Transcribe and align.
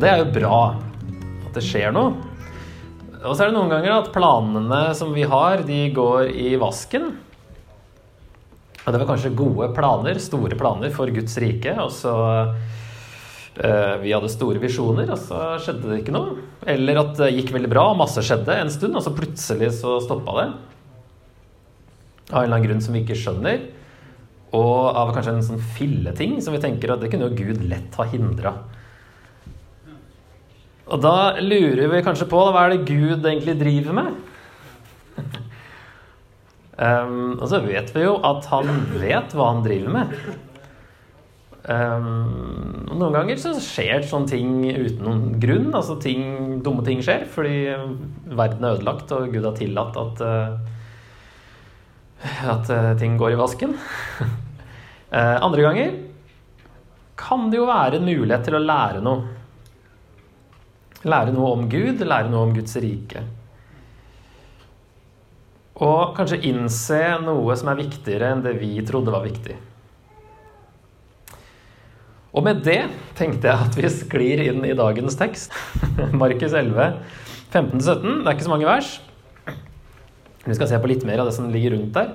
og 0.00 0.04
det 0.06 0.14
er 0.14 0.20
jo 0.22 0.30
bra 0.32 0.58
at 1.44 1.56
det 1.58 1.60
skjer 1.60 1.90
noe. 1.92 2.14
Og 3.20 3.34
så 3.34 3.42
er 3.42 3.50
det 3.50 3.52
noen 3.58 3.68
ganger 3.68 3.98
at 3.98 4.06
planene 4.14 4.78
som 4.96 5.10
vi 5.12 5.26
har, 5.28 5.60
de 5.68 5.80
går 5.92 6.30
i 6.32 6.54
vasken. 6.56 7.10
Og 8.80 8.88
det 8.88 9.02
var 9.02 9.10
kanskje 9.10 9.34
gode 9.36 9.68
planer, 9.76 10.16
store 10.24 10.56
planer 10.56 10.94
for 10.94 11.12
Guds 11.12 11.36
rike. 11.44 11.76
Og 11.84 11.92
så 11.92 12.14
eh, 13.60 14.00
Vi 14.00 14.14
hadde 14.16 14.32
store 14.32 14.64
visjoner, 14.64 15.12
og 15.12 15.20
så 15.20 15.42
skjedde 15.66 15.92
det 15.92 16.00
ikke 16.00 16.16
noe. 16.16 16.48
Eller 16.64 17.02
at 17.02 17.12
det 17.20 17.30
gikk 17.34 17.52
veldig 17.58 17.74
bra, 17.76 17.90
og 17.92 18.00
masse 18.00 18.24
skjedde 18.24 18.56
en 18.56 18.72
stund, 18.72 18.96
og 18.96 19.04
så 19.04 19.12
plutselig 19.12 19.68
så 19.82 20.00
stoppa 20.00 20.40
det. 20.40 20.48
Av 22.32 22.40
en 22.40 22.46
eller 22.46 22.56
annen 22.56 22.68
grunn 22.70 22.84
som 22.88 22.96
vi 22.96 23.04
ikke 23.04 23.20
skjønner. 23.20 23.68
Og 24.56 24.76
av 24.96 25.12
kanskje 25.12 25.36
en 25.36 25.48
sånn 25.52 25.64
filleting 25.76 26.40
som 26.40 26.56
vi 26.56 26.64
tenker 26.64 26.96
at 26.96 27.04
det 27.04 27.12
kunne 27.12 27.28
jo 27.28 27.44
Gud 27.44 27.66
lett 27.68 28.00
ha 28.00 28.08
hindra. 28.16 28.56
Og 30.90 30.98
da 31.02 31.38
lurer 31.38 31.86
vi 31.92 32.02
kanskje 32.02 32.28
på 32.30 32.42
hva 32.50 32.66
er 32.66 32.74
det 32.74 32.88
Gud 32.88 33.22
egentlig 33.22 33.54
driver 33.60 33.94
med? 33.94 34.14
um, 36.84 37.36
og 37.38 37.46
så 37.50 37.60
vet 37.62 37.92
vi 37.94 38.06
jo 38.06 38.16
at 38.26 38.48
han 38.50 38.70
vet 38.98 39.36
hva 39.36 39.52
han 39.52 39.62
driver 39.66 39.94
med. 40.00 40.16
Um, 41.60 42.88
noen 42.96 43.14
ganger 43.14 43.38
så 43.38 43.52
skjer 43.62 44.02
sånne 44.08 44.30
ting 44.32 44.50
uten 44.66 45.04
noen 45.06 45.24
grunn. 45.42 45.70
Altså 45.76 45.98
ting, 46.02 46.58
dumme 46.64 46.82
ting 46.86 47.04
skjer 47.04 47.26
fordi 47.30 47.70
verden 48.26 48.66
er 48.66 48.78
ødelagt, 48.78 49.12
og 49.14 49.30
Gud 49.30 49.46
har 49.46 49.58
tillatt 49.58 49.98
at, 50.00 50.22
uh, 50.26 50.52
at 52.56 52.72
uh, 52.74 52.92
ting 52.98 53.14
går 53.20 53.36
i 53.36 53.40
vasken. 53.40 53.76
uh, 54.24 55.36
andre 55.46 55.68
ganger 55.68 55.98
kan 57.20 57.50
det 57.52 57.60
jo 57.60 57.68
være 57.68 58.00
en 58.00 58.08
mulighet 58.08 58.46
til 58.48 58.56
å 58.56 58.64
lære 58.64 59.04
noe. 59.04 59.39
Lære 61.08 61.32
noe 61.32 61.54
om 61.56 61.68
Gud, 61.70 62.02
lære 62.04 62.28
noe 62.28 62.48
om 62.48 62.54
Guds 62.56 62.76
rike. 62.82 63.22
Og 65.80 66.12
kanskje 66.16 66.42
innse 66.50 67.00
noe 67.24 67.56
som 67.56 67.70
er 67.72 67.78
viktigere 67.78 68.34
enn 68.34 68.42
det 68.44 68.58
vi 68.60 68.74
trodde 68.84 69.14
var 69.14 69.24
viktig. 69.24 69.56
Og 72.30 72.44
med 72.46 72.60
det 72.62 72.82
tenkte 73.18 73.48
jeg 73.48 73.66
at 73.66 73.78
vi 73.78 73.90
sklir 73.90 74.42
inn 74.44 74.60
i 74.68 74.76
dagens 74.76 75.16
tekst. 75.18 75.56
Markus 76.20 76.52
11, 76.52 77.00
15-17. 77.50 77.80
Det 77.80 78.28
er 78.28 78.36
ikke 78.36 78.46
så 78.46 78.52
mange 78.52 78.68
vers. 78.68 78.92
Vi 80.44 80.56
skal 80.56 80.68
se 80.70 80.78
på 80.80 80.90
litt 80.90 81.06
mer 81.08 81.22
av 81.22 81.30
det 81.30 81.34
som 81.36 81.48
ligger 81.50 81.74
rundt 81.78 81.96
der. 81.96 82.12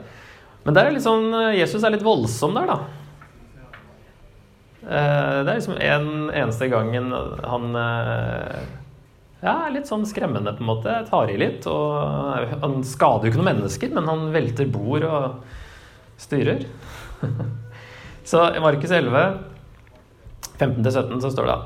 Men 0.66 0.78
der 0.78 0.88
er 0.90 1.02
sånn, 1.02 1.28
Jesus 1.58 1.84
er 1.84 1.94
litt 1.94 2.06
voldsom 2.06 2.56
der, 2.58 2.70
da. 2.70 3.05
Eh, 4.86 5.38
det 5.44 5.50
er 5.50 5.58
liksom 5.58 5.78
en 5.82 6.10
eneste 6.30 6.70
gangen 6.70 7.10
han 7.44 7.78
eh, 7.82 8.66
ja, 9.46 9.58
litt 9.74 9.90
sånn 9.90 10.06
skremmende, 10.10 10.56
på 10.56 10.64
en 10.64 10.72
måte. 10.72 10.96
Tar 11.10 11.32
i 11.34 11.38
litt. 11.42 11.68
Og 11.70 12.56
han 12.64 12.80
skader 12.88 13.28
jo 13.28 13.34
ikke 13.34 13.42
noen 13.42 13.52
mennesker, 13.54 13.94
men 13.94 14.10
han 14.10 14.28
velter 14.34 14.70
bord 14.72 15.06
og 15.10 16.22
styrer. 16.22 16.66
Så 18.30 18.42
i 18.58 18.62
Markus 18.64 18.94
11, 18.96 19.26
15-17, 20.58 21.20
så 21.22 21.30
står 21.30 21.50
det 21.52 21.58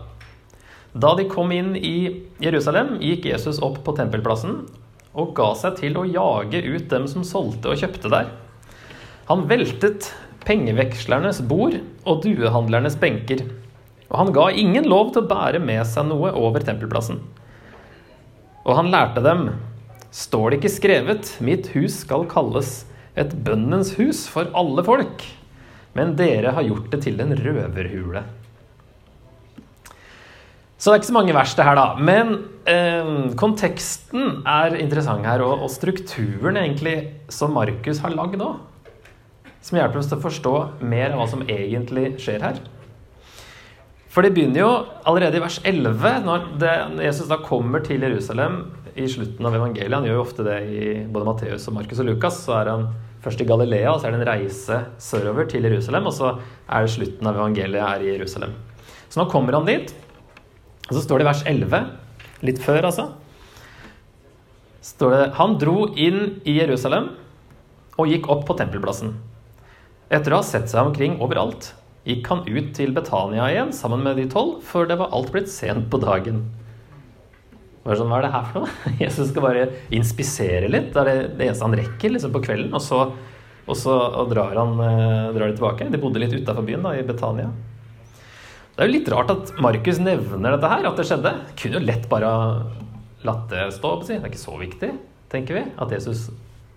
da 1.00 1.12
de 1.16 1.28
kom 1.30 1.52
inn 1.54 1.76
i 1.78 2.26
Jerusalem, 2.42 2.96
gikk 2.98 3.28
Jesus 3.30 3.60
opp 3.62 3.78
på 3.86 3.94
tempelplassen 3.98 4.64
og 5.14 5.36
ga 5.38 5.52
seg 5.58 5.78
til 5.78 6.00
å 6.02 6.08
jage 6.10 6.64
ut 6.66 6.88
dem 6.90 7.06
som 7.10 7.26
solgte 7.28 7.70
og 7.70 7.78
kjøpte 7.78 8.10
der. 8.10 8.32
Han 9.30 9.46
veltet 9.50 10.10
pengevekslernes 10.46 11.42
bord 11.50 11.80
og 12.06 12.22
duehandlernes 12.24 12.98
benker. 13.00 13.44
Og 14.10 14.16
han 14.24 14.32
ga 14.34 14.48
ingen 14.52 14.88
lov 14.90 15.14
til 15.14 15.24
å 15.24 15.30
bære 15.30 15.62
med 15.64 15.84
seg 15.88 16.08
noe 16.10 16.32
over 16.38 16.64
tempelplassen. 16.66 17.20
Og 18.66 18.76
han 18.78 18.90
lærte 18.94 19.24
dem, 19.26 19.50
står 20.14 20.52
det 20.52 20.60
ikke 20.60 20.74
skrevet, 20.74 21.36
mitt 21.46 21.70
hus 21.76 22.02
skal 22.04 22.26
kalles 22.30 22.84
et 23.20 23.34
bønnens 23.46 23.94
hus 24.00 24.26
for 24.32 24.50
alle 24.58 24.84
folk, 24.86 25.24
men 25.98 26.16
dere 26.20 26.54
har 26.56 26.66
gjort 26.66 26.92
det 26.94 27.04
til 27.06 27.22
en 27.22 27.34
røverhule. 27.38 28.24
Så 30.80 30.90
det 30.90 30.94
er 30.94 31.02
ikke 31.02 31.10
så 31.10 31.18
mange 31.18 31.36
vers, 31.36 31.54
det 31.58 31.66
her, 31.68 31.76
da. 31.76 31.88
Men 32.00 32.30
eh, 32.72 33.10
konteksten 33.40 34.46
er 34.48 34.78
interessant 34.80 35.28
her, 35.28 35.44
og, 35.44 35.66
og 35.66 35.74
strukturen 35.74 36.56
egentlig 36.62 36.96
som 37.36 37.52
Markus 37.58 38.00
har 38.06 38.16
lagd 38.16 38.40
òg. 38.40 38.62
Som 39.66 39.80
hjelper 39.80 40.00
oss 40.00 40.10
til 40.10 40.20
å 40.20 40.24
forstå 40.24 40.54
mer 40.88 41.14
av 41.14 41.22
hva 41.22 41.30
som 41.30 41.44
egentlig 41.46 42.14
skjer 42.24 42.44
her. 42.46 42.60
For 44.10 44.26
det 44.26 44.34
begynner 44.34 44.64
jo 44.64 44.70
allerede 45.08 45.38
i 45.38 45.44
vers 45.44 45.60
11, 45.68 46.24
når, 46.26 46.48
det, 46.62 46.72
Jesus 47.06 47.30
da 47.30 47.38
kommer 47.46 47.84
til 47.86 48.02
Jerusalem 48.02 48.64
i 48.98 49.06
slutten 49.12 49.46
av 49.46 49.54
evangeliet. 49.60 49.94
Han 49.94 50.08
gjør 50.08 50.18
jo 50.18 50.24
ofte 50.24 50.46
det 50.48 50.58
i 50.66 50.82
både 51.06 51.28
Matteus 51.28 51.68
og 51.70 51.78
Markus 51.78 52.02
og 52.02 52.10
Lukas. 52.10 52.42
Så 52.48 52.56
er 52.58 52.72
han 52.72 52.88
først 53.22 53.44
i 53.44 53.48
Galilea, 53.48 53.92
og 53.92 54.02
så 54.02 54.10
er 54.10 54.16
det 54.16 54.22
en 54.24 54.30
reise 54.32 54.82
sørover 55.04 55.48
til 55.52 55.68
Jerusalem. 55.68 56.10
Og 56.10 56.18
så 56.18 56.34
er 56.34 56.88
det 56.88 56.96
slutten 56.96 57.30
av 57.30 57.38
evangeliet 57.38 57.86
her 57.86 58.06
i 58.06 58.12
Jerusalem. 58.16 58.58
Så 59.10 59.22
nå 59.22 59.30
kommer 59.30 59.60
han 59.60 59.70
dit. 59.70 59.94
Og 60.90 60.96
så 60.96 61.06
står 61.06 61.20
det 61.20 61.28
i 61.28 61.30
vers 61.30 61.46
11, 61.54 61.88
litt 62.50 62.62
før 62.64 62.88
altså, 62.90 63.12
står 64.90 65.14
det 65.14 65.26
Han 65.38 65.58
dro 65.62 65.90
inn 65.94 66.40
i 66.50 66.56
Jerusalem 66.58 67.12
og 68.00 68.10
gikk 68.10 68.30
opp 68.32 68.48
på 68.48 68.56
tempelplassen. 68.58 69.14
Etter 70.10 70.34
å 70.34 70.40
ha 70.40 70.46
sett 70.46 70.72
seg 70.72 70.88
omkring 70.90 71.20
overalt 71.22 71.74
gikk 72.08 72.26
han 72.32 72.48
ut 72.48 72.72
til 72.74 72.96
Betania 72.96 73.46
igjen 73.52 73.74
sammen 73.76 74.02
med 74.02 74.18
de 74.18 74.26
tolv, 74.32 74.64
for 74.66 74.90
det 74.90 74.98
var 74.98 75.12
alt 75.14 75.30
blitt 75.34 75.52
sent 75.54 75.86
på 75.92 76.00
dagen. 76.02 76.48
Sånn, 77.86 78.10
hva 78.10 78.20
er 78.20 78.26
det 78.26 78.32
her 78.34 78.48
for 78.50 78.64
noe? 78.64 78.94
Jesus 79.04 79.30
skal 79.30 79.46
bare 79.46 79.68
inspisere 79.96 80.70
litt. 80.70 80.92
Det 80.94 81.02
er 81.02 81.10
det, 81.30 81.46
eneste 81.46 81.66
han 81.66 81.78
rekker 81.78 82.14
liksom 82.14 82.34
på 82.34 82.42
kvelden. 82.46 82.74
Og 82.78 82.84
så, 82.86 83.04
og 83.66 83.78
så 83.78 83.96
og 83.96 84.30
drar 84.34 84.58
han 84.58 84.76
eh, 84.84 85.30
drar 85.36 85.46
de 85.48 85.58
tilbake. 85.58 85.90
De 85.94 86.02
bodde 86.02 86.22
litt 86.22 86.36
utafor 86.36 86.66
byen, 86.66 86.86
da, 86.86 86.94
i 86.98 87.06
Betania. 87.06 87.50
Det 88.74 88.84
er 88.84 88.90
jo 88.90 88.96
litt 88.96 89.12
rart 89.14 89.34
at 89.34 89.54
Markus 89.62 90.02
nevner 90.02 90.56
dette 90.56 90.72
her, 90.74 90.86
at 90.90 91.02
det 91.02 91.06
skjedde. 91.10 91.34
Kunne 91.60 91.80
jo 91.80 91.86
lett 91.86 92.10
bare 92.12 92.32
latt 93.28 93.46
det 93.54 93.68
stå. 93.78 93.94
Det 94.06 94.18
er 94.18 94.30
ikke 94.30 94.42
så 94.42 94.58
viktig, 94.58 94.92
tenker 95.34 95.60
vi. 95.60 95.66
At 95.82 95.94
Jesus 95.94 96.28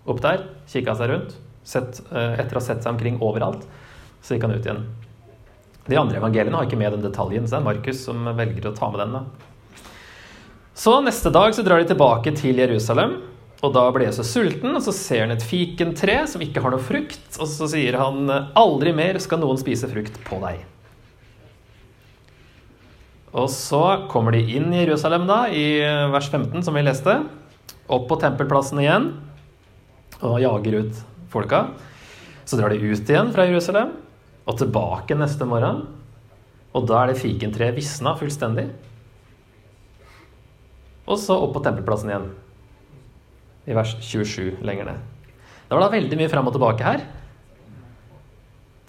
opp 0.09 0.21
der 0.25 0.47
kikka 0.69 0.97
seg 0.99 1.13
rundt 1.13 1.37
sett, 1.65 2.01
eh, 2.11 2.35
etter 2.41 2.57
å 2.57 2.61
ha 2.61 2.65
sett 2.65 2.83
seg 2.83 2.93
omkring 2.95 3.21
overalt. 3.21 3.67
Så 4.23 4.35
gikk 4.35 4.47
han 4.47 4.55
ut 4.55 4.67
igjen. 4.67 4.85
De 5.87 5.99
andre 5.99 6.21
evangeliene 6.21 6.55
har 6.55 6.69
ikke 6.69 6.79
med 6.79 6.95
den 6.95 7.03
detaljen, 7.03 7.47
så 7.47 7.57
det 7.57 7.61
er 7.61 7.67
Markus 7.67 8.05
som 8.07 8.25
velger 8.39 8.71
å 8.71 8.77
ta 8.77 8.91
med 8.91 9.01
den. 9.03 9.13
da. 9.13 9.25
Så 10.75 11.03
neste 11.05 11.33
dag 11.33 11.55
så 11.55 11.65
drar 11.65 11.83
de 11.83 11.91
tilbake 11.91 12.35
til 12.37 12.57
Jerusalem. 12.57 13.21
Og 13.63 13.73
da 13.75 13.85
blir 13.95 14.09
Jesus 14.09 14.33
sulten, 14.35 14.75
og 14.75 14.83
så 14.83 14.93
ser 14.95 15.21
han 15.27 15.35
et 15.35 15.45
fikentre 15.47 16.27
som 16.27 16.43
ikke 16.43 16.63
har 16.63 16.75
noe 16.75 16.83
frukt. 16.83 17.39
Og 17.39 17.47
så 17.47 17.69
sier 17.71 17.99
han 17.99 18.27
'Aldri 18.27 18.95
mer 18.95 19.19
skal 19.19 19.39
noen 19.39 19.59
spise 19.59 19.87
frukt 19.87 20.19
på 20.25 20.41
deg'. 20.41 20.65
Og 23.33 23.49
så 23.49 24.09
kommer 24.09 24.33
de 24.33 24.43
inn 24.57 24.73
i 24.75 24.85
Jerusalem, 24.85 25.27
da, 25.27 25.47
i 25.47 25.81
vers 26.11 26.29
15, 26.29 26.63
som 26.63 26.75
vi 26.75 26.83
leste. 26.83 27.29
Opp 27.89 28.09
på 28.09 28.21
tempelplassen 28.21 28.79
igjen 28.79 29.13
og 30.23 30.41
jager 30.41 30.83
ut 30.83 31.12
folka. 31.33 31.67
Så 32.45 32.59
drar 32.59 32.73
de 32.73 32.81
ut 32.83 33.11
igjen 33.11 33.33
fra 33.35 33.47
Jerusalem 33.49 33.95
og 34.47 34.59
tilbake 34.59 35.17
neste 35.19 35.47
morgen. 35.49 35.85
Og 36.73 36.87
da 36.89 37.03
er 37.03 37.13
det 37.13 37.21
fikentreet 37.21 37.77
visna 37.77 38.15
fullstendig. 38.19 38.69
Og 41.07 41.19
så 41.21 41.37
opp 41.37 41.57
på 41.57 41.65
tempelplassen 41.65 42.13
igjen. 42.13 42.29
I 43.69 43.77
vers 43.77 43.95
27 44.01 44.63
lenger 44.67 44.89
ned. 44.89 45.03
Det 45.67 45.77
var 45.77 45.85
da 45.85 45.93
veldig 45.95 46.19
mye 46.19 46.31
fram 46.33 46.49
og 46.49 46.57
tilbake 46.57 46.87
her. 46.87 47.05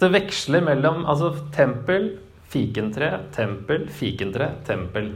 Det 0.01 0.09
veksler 0.11 0.63
mellom 0.65 1.05
altså 1.07 1.31
tempel, 1.55 2.09
fikentre, 2.51 3.11
tempel, 3.35 3.85
fikentre, 3.93 4.49
tempel. 4.67 5.13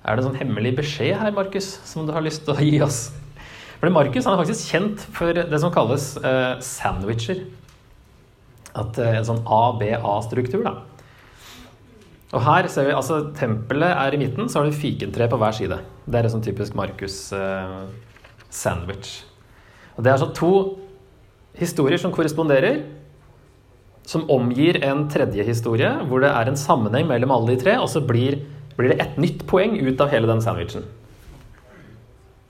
Er 0.00 0.16
det 0.16 0.22
en 0.22 0.30
sånn 0.30 0.40
hemmelig 0.40 0.76
beskjed 0.78 1.18
her, 1.20 1.32
Markus, 1.36 1.72
som 1.84 2.06
du 2.06 2.12
har 2.14 2.24
lyst 2.24 2.46
til 2.46 2.54
å 2.54 2.64
gi 2.64 2.78
oss? 2.84 3.00
For 3.80 3.88
Markus 3.88 4.26
er 4.28 4.36
faktisk 4.36 4.68
kjent 4.74 5.00
for 5.16 5.32
det 5.32 5.56
som 5.62 5.72
kalles 5.72 6.20
uh, 6.20 6.60
sandwicher. 6.60 7.48
At 8.76 8.98
uh, 9.00 9.16
En 9.16 9.24
sånn 9.24 9.40
A-B-A-struktur. 9.48 10.60
da. 10.66 10.74
Og 12.36 12.40
her 12.46 12.68
ser 12.70 12.86
vi, 12.86 12.92
altså 12.94 13.32
Tempelet 13.34 13.96
er 13.96 14.14
i 14.14 14.20
midten, 14.20 14.48
så 14.48 14.58
har 14.60 14.66
du 14.68 14.72
fikentre 14.76 15.28
på 15.32 15.38
hver 15.40 15.52
side. 15.56 15.78
Det 16.04 16.16
er 16.18 16.24
en 16.28 16.34
sånn 16.36 16.46
typisk 16.46 16.70
Markus-sandwich. 16.78 19.10
Uh, 19.24 19.28
Og 19.96 20.00
Det 20.04 20.08
er 20.10 20.16
altså 20.18 20.34
to 20.36 20.52
historier 21.58 21.98
som 21.98 22.12
korresponderer 22.14 22.76
som 24.10 24.30
omgir 24.30 24.80
en 24.84 25.08
tredje 25.10 25.44
historie, 25.46 25.90
hvor 26.08 26.20
det 26.24 26.30
er 26.30 26.48
en 26.48 26.58
sammenheng 26.58 27.06
mellom 27.08 27.30
alle 27.34 27.54
de 27.54 27.62
tre, 27.62 27.76
og 27.78 27.88
så 27.92 28.00
blir, 28.02 28.40
blir 28.78 28.88
det 28.92 29.00
et 29.02 29.18
nytt 29.20 29.46
poeng 29.50 29.76
ut 29.78 30.00
av 30.00 30.10
hele 30.10 30.26
den 30.30 30.42
sandwichen. 30.42 30.84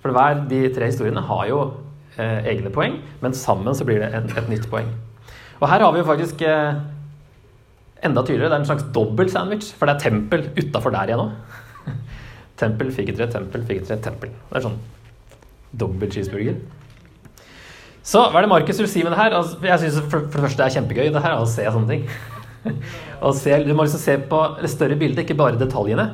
For 0.01 0.17
hver 0.17 0.45
de 0.51 0.63
tre 0.75 0.89
historiene 0.89 1.23
har 1.29 1.45
jo 1.51 1.61
eh, 2.17 2.49
egne 2.55 2.73
poeng, 2.73 2.99
men 3.21 3.37
sammen 3.37 3.77
så 3.77 3.87
blir 3.89 4.01
det 4.03 4.11
et, 4.17 4.33
et 4.41 4.51
nytt 4.53 4.69
poeng. 4.73 4.89
Og 5.61 5.69
her 5.69 5.85
har 5.85 5.93
vi 5.93 6.01
jo 6.01 6.09
faktisk 6.09 6.43
eh, 6.49 6.81
enda 8.07 8.25
tydeligere. 8.25 8.49
Det 8.49 8.59
er 8.59 8.65
en 8.65 8.71
slags 8.71 8.89
dobbel 8.97 9.31
sandwich, 9.33 9.75
for 9.77 9.89
det 9.89 9.97
er 9.97 10.07
tempel 10.09 10.49
utafor 10.57 10.95
der 10.95 11.13
igjen 11.13 11.25
òg. 11.27 11.95
tempel, 12.63 12.93
figgetre, 12.97 13.29
tempel, 13.33 13.65
figgetre, 13.69 14.01
tempel. 14.05 14.33
Det 14.49 14.61
er 14.61 14.69
sånn 14.69 14.81
dobbel 15.81 16.11
cheeseburger. 16.13 16.59
Så 18.11 18.23
hva 18.33 18.41
er 18.41 18.47
det 18.47 18.51
Markus 18.51 18.81
vil 18.81 18.89
si 18.91 19.05
med 19.05 19.13
det 19.13 19.21
her? 19.21 19.37
Altså, 19.37 19.61
jeg 19.63 19.83
synes 19.83 20.01
for, 20.09 20.25
for, 20.25 20.41
det 20.41 20.47
første 20.47 20.63
det 20.63 20.67
er 20.67 20.77
kjempegøy 20.79 21.11
det 21.13 21.25
her, 21.27 21.37
å 21.37 21.49
se 21.49 21.67
sånne 21.69 21.93
ting. 21.93 22.07
se, 23.43 23.59
du 23.67 23.75
må 23.77 23.85
liksom 23.85 24.03
se 24.03 24.17
på 24.31 24.41
det 24.63 24.73
større 24.73 24.97
bildet, 25.01 25.27
ikke 25.27 25.37
bare 25.39 25.61
detaljene. 25.61 26.07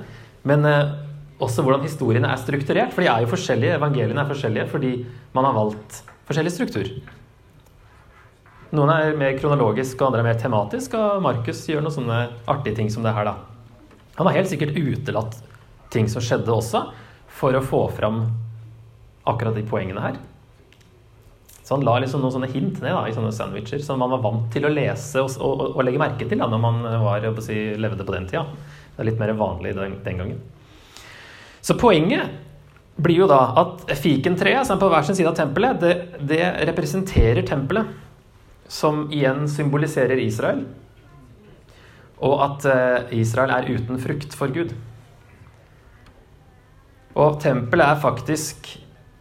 Men 0.47 0.67
eh, 0.67 0.95
også 1.43 1.65
hvordan 1.65 1.85
historiene 1.85 2.31
er 2.33 2.41
strukturert. 2.41 2.95
For 2.95 3.05
de 3.05 3.11
er 3.13 3.25
jo 3.25 3.33
forskjellige, 3.33 3.77
evangeliene 3.81 4.23
er 4.23 4.31
forskjellige 4.31 4.69
fordi 4.71 4.93
man 5.37 5.49
har 5.49 5.57
valgt 5.57 6.01
forskjellig 6.29 6.53
struktur. 6.55 6.91
Noen 8.77 8.91
er 8.93 9.19
mer 9.19 9.37
kronologisk, 9.39 10.01
og 10.01 10.09
andre 10.09 10.25
er 10.25 10.29
mer 10.33 10.41
tematisk, 10.41 10.97
og 10.99 11.21
Markus 11.25 11.63
gjør 11.71 11.85
noen 11.85 11.95
sånne 11.95 12.23
artige 12.51 12.81
ting 12.81 12.89
som 12.93 13.05
det 13.07 13.15
her, 13.15 13.29
da. 13.29 13.37
Han 14.17 14.27
har 14.27 14.41
helt 14.41 14.51
sikkert 14.51 14.75
utelatt 14.75 15.37
ting 15.93 16.09
som 16.11 16.25
skjedde 16.25 16.51
også, 16.51 16.89
for 17.37 17.55
å 17.55 17.63
få 17.63 17.85
fram 17.95 18.25
akkurat 19.29 19.55
de 19.55 19.65
poengene 19.69 20.03
her. 20.03 20.19
Så 21.67 21.75
han 21.75 21.85
la 21.87 21.97
liksom 21.99 22.23
noen 22.23 22.35
sånne 22.37 22.51
hint 22.51 22.79
ned 22.79 22.95
da, 22.95 23.05
i 23.07 23.15
sånne 23.15 23.33
sandwicher 23.35 23.81
som 23.83 23.99
man 23.99 24.13
var 24.15 24.23
vant 24.23 24.45
til 24.55 24.69
å 24.69 24.71
lese 24.71 25.23
og, 25.23 25.33
og, 25.43 25.65
og 25.73 25.81
legge 25.83 25.99
merke 25.99 26.29
til 26.31 26.39
da, 26.39 26.47
når 26.51 26.61
man 26.63 26.85
var, 27.03 27.27
si, 27.43 27.57
levde 27.75 28.07
på 28.07 28.15
den 28.15 28.29
tida. 28.31 28.45
Det 28.95 29.03
er 29.03 29.09
litt 29.11 29.19
mer 29.21 29.35
vanlig 29.39 29.75
den, 29.77 29.99
den 30.05 30.23
gangen. 30.23 30.45
Så 31.67 31.75
poenget 31.75 32.31
blir 32.97 33.25
jo 33.25 33.27
da 33.31 33.41
at 33.59 33.89
fikentreet 33.99 34.69
som 34.69 34.77
er 34.77 34.83
på 34.85 34.91
hver 34.93 35.07
sin 35.07 35.17
side 35.19 35.33
av 35.33 35.37
tempelet, 35.39 35.81
det, 35.83 35.95
det 36.31 36.45
representerer 36.71 37.43
tempelet, 37.47 37.91
som 38.71 39.07
igjen 39.15 39.45
symboliserer 39.51 40.21
Israel. 40.23 40.63
Og 42.23 42.39
at 42.45 42.69
eh, 42.71 43.19
Israel 43.19 43.53
er 43.53 43.69
uten 43.75 43.99
frukt 44.03 44.35
for 44.39 44.55
Gud. 44.55 44.73
Og 47.17 47.39
tempelet 47.43 47.93
er 47.93 48.03
faktisk 48.03 48.71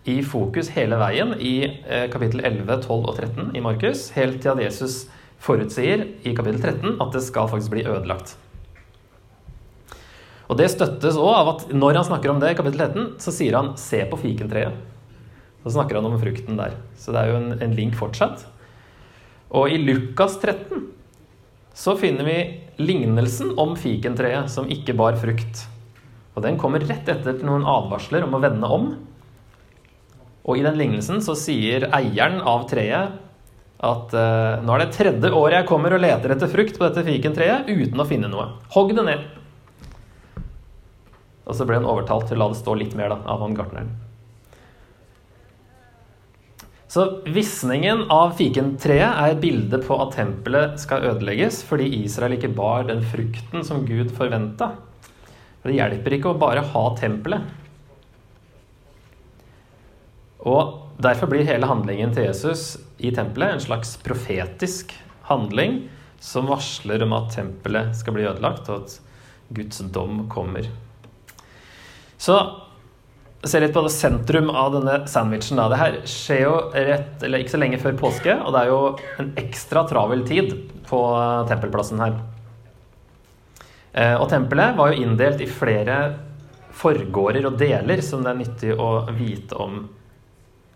i 0.05 0.19
fokus 0.21 0.69
hele 0.75 0.99
veien 1.01 1.33
i 1.41 1.55
eh, 1.65 2.07
kapittel 2.13 2.45
11, 2.45 2.81
12 2.85 2.95
og 3.09 3.13
13 3.17 3.55
i 3.57 3.65
Markus, 3.65 4.11
helt 4.15 4.41
til 4.43 4.53
at 4.53 4.61
Jesus 4.67 5.05
forutsier 5.41 6.05
i 6.23 6.33
kapittel 6.37 6.61
13 6.61 6.99
at 7.01 7.13
det 7.15 7.25
skal 7.25 7.49
faktisk 7.49 7.73
bli 7.73 7.87
ødelagt. 7.89 8.37
Og 10.45 10.57
Det 10.59 10.67
støttes 10.69 11.17
òg 11.17 11.31
av 11.33 11.53
at 11.55 11.63
når 11.73 12.01
han 12.01 12.07
snakker 12.09 12.31
om 12.31 12.41
det 12.41 12.53
i 12.53 12.57
kapittel 12.57 12.83
13, 12.85 13.15
så 13.21 13.31
sier 13.33 13.55
han 13.57 13.73
'se 13.77 14.05
på 14.05 14.17
fikentreet'. 14.17 14.75
Så 15.63 15.73
snakker 15.73 15.95
han 15.95 16.05
om 16.05 16.19
frukten 16.21 16.57
der. 16.57 16.75
Så 16.95 17.11
det 17.11 17.21
er 17.21 17.27
jo 17.31 17.37
en, 17.37 17.61
en 17.61 17.75
link 17.75 17.95
fortsatt. 17.95 18.45
Og 19.49 19.69
i 19.69 19.77
Lukas 19.77 20.37
13 20.37 20.91
så 21.73 21.97
finner 21.97 22.23
vi 22.23 22.37
lignelsen 22.77 23.57
om 23.57 23.75
fikentreet 23.75 24.49
som 24.51 24.69
ikke 24.69 24.95
bar 24.95 25.17
frukt. 25.19 25.65
Og 26.35 26.43
den 26.43 26.57
kommer 26.59 26.83
rett 26.83 27.09
etter 27.09 27.43
noen 27.43 27.65
advarsler 27.65 28.23
om 28.23 28.35
å 28.35 28.41
vende 28.43 28.67
om. 28.67 28.89
Og 30.45 30.59
i 30.59 30.65
den 30.65 30.77
lignelsen 30.77 31.23
så 31.25 31.33
sier 31.39 31.87
eieren 31.95 32.41
av 32.45 32.67
treet 32.69 33.21
at 33.85 34.13
uh, 34.15 34.61
nå 34.63 34.75
er 34.75 34.85
det 34.85 34.93
tredje 34.95 35.31
året 35.35 35.59
jeg 35.59 35.69
kommer 35.69 35.95
og 35.95 36.03
leter 36.03 36.31
etter 36.35 36.51
frukt 36.51 36.77
på 36.77 36.85
dette 36.85 37.03
fikentreet 37.07 37.67
uten 37.67 37.99
å 37.99 38.07
finne 38.07 38.29
noe. 38.31 38.47
Hogg 38.75 38.93
det 38.95 39.07
ned. 39.07 39.25
Og 41.45 41.57
så 41.57 41.67
ble 41.67 41.79
han 41.79 41.87
overtalt 41.87 42.27
til 42.29 42.39
å 42.39 42.43
la 42.43 42.49
det 42.51 42.59
stå 42.59 42.75
litt 42.79 42.95
mer 42.97 43.13
da, 43.13 43.19
av 43.29 43.43
han 43.45 43.55
gartneren. 43.57 43.91
Så 46.89 47.03
visningen 47.25 48.05
av 48.13 48.37
fikentreet 48.37 49.09
er 49.09 49.33
et 49.33 49.41
bilde 49.41 49.81
på 49.83 49.97
at 49.99 50.15
tempelet 50.15 50.79
skal 50.79 51.03
ødelegges 51.09 51.59
fordi 51.67 51.89
Israel 52.03 52.37
ikke 52.37 52.53
bar 52.55 52.87
den 52.87 53.03
frukten 53.03 53.65
som 53.67 53.83
Gud 53.87 54.13
forventa. 54.15 54.71
Det 55.65 55.75
hjelper 55.75 56.15
ikke 56.15 56.31
å 56.31 56.39
bare 56.39 56.63
ha 56.71 56.87
tempelet. 56.97 57.45
Og 60.45 60.85
Derfor 60.97 61.27
blir 61.27 61.43
hele 61.43 61.67
handlingen 61.67 62.13
til 62.15 62.29
Jesus 62.29 62.77
i 63.03 63.11
tempelet 63.11 63.57
en 63.57 63.63
slags 63.63 63.97
profetisk 63.99 64.93
handling 65.27 65.89
som 66.23 66.47
varsler 66.47 67.03
om 67.03 67.15
at 67.17 67.33
tempelet 67.35 67.91
skal 67.99 68.15
bli 68.15 68.23
ødelagt, 68.23 68.69
og 68.71 68.85
at 68.85 69.55
Guds 69.57 69.81
dom 69.93 70.23
kommer. 70.31 70.69
Så 72.17 72.37
se 73.45 73.59
litt 73.61 73.73
på 73.75 73.83
det 73.85 73.93
sentrum 73.93 74.49
av 74.49 74.73
denne 74.73 74.99
sandwichen. 75.09 75.59
Det 75.69 75.79
her 75.79 75.97
skjer 76.09 76.41
jo 76.45 76.53
rett, 76.73 77.23
eller 77.23 77.43
ikke 77.43 77.53
så 77.53 77.61
lenge 77.61 77.81
før 77.81 77.97
påske, 77.99 78.37
og 78.41 78.55
det 78.55 78.63
er 78.63 78.71
jo 78.71 78.79
en 79.21 79.33
ekstra 79.41 79.85
travel 79.89 80.25
tid 80.27 80.55
på 80.89 81.01
tempelplassen 81.49 82.01
her. 82.01 82.17
Eh, 83.95 84.15
og 84.19 84.27
tempelet 84.31 84.75
var 84.77 84.91
jo 84.91 85.05
inndelt 85.05 85.43
i 85.43 85.49
flere 85.49 85.99
forgårder 86.75 87.47
og 87.47 87.59
deler 87.59 88.01
som 88.03 88.25
det 88.25 88.33
er 88.33 88.41
nyttig 88.41 88.73
å 88.75 88.89
vite 89.15 89.55
om 89.61 89.85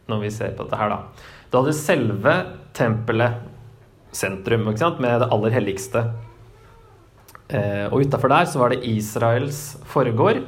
når 0.10 0.24
vi 0.24 0.32
ser 0.34 0.56
på 0.58 0.66
dette 0.66 0.80
her, 0.80 0.94
da. 0.94 1.28
Du 1.50 1.60
hadde 1.60 1.76
selve 1.78 2.36
tempelet 2.78 3.44
sentrum, 4.16 4.70
ikke 4.70 4.82
sant, 4.82 5.02
med 5.04 5.20
det 5.22 5.30
aller 5.34 5.54
helligste. 5.54 6.06
Eh, 7.50 7.86
og 7.90 8.06
utafor 8.06 8.32
der 8.32 8.48
så 8.50 8.62
var 8.62 8.74
det 8.74 8.86
Israels 8.90 9.62
foregård. 9.90 10.42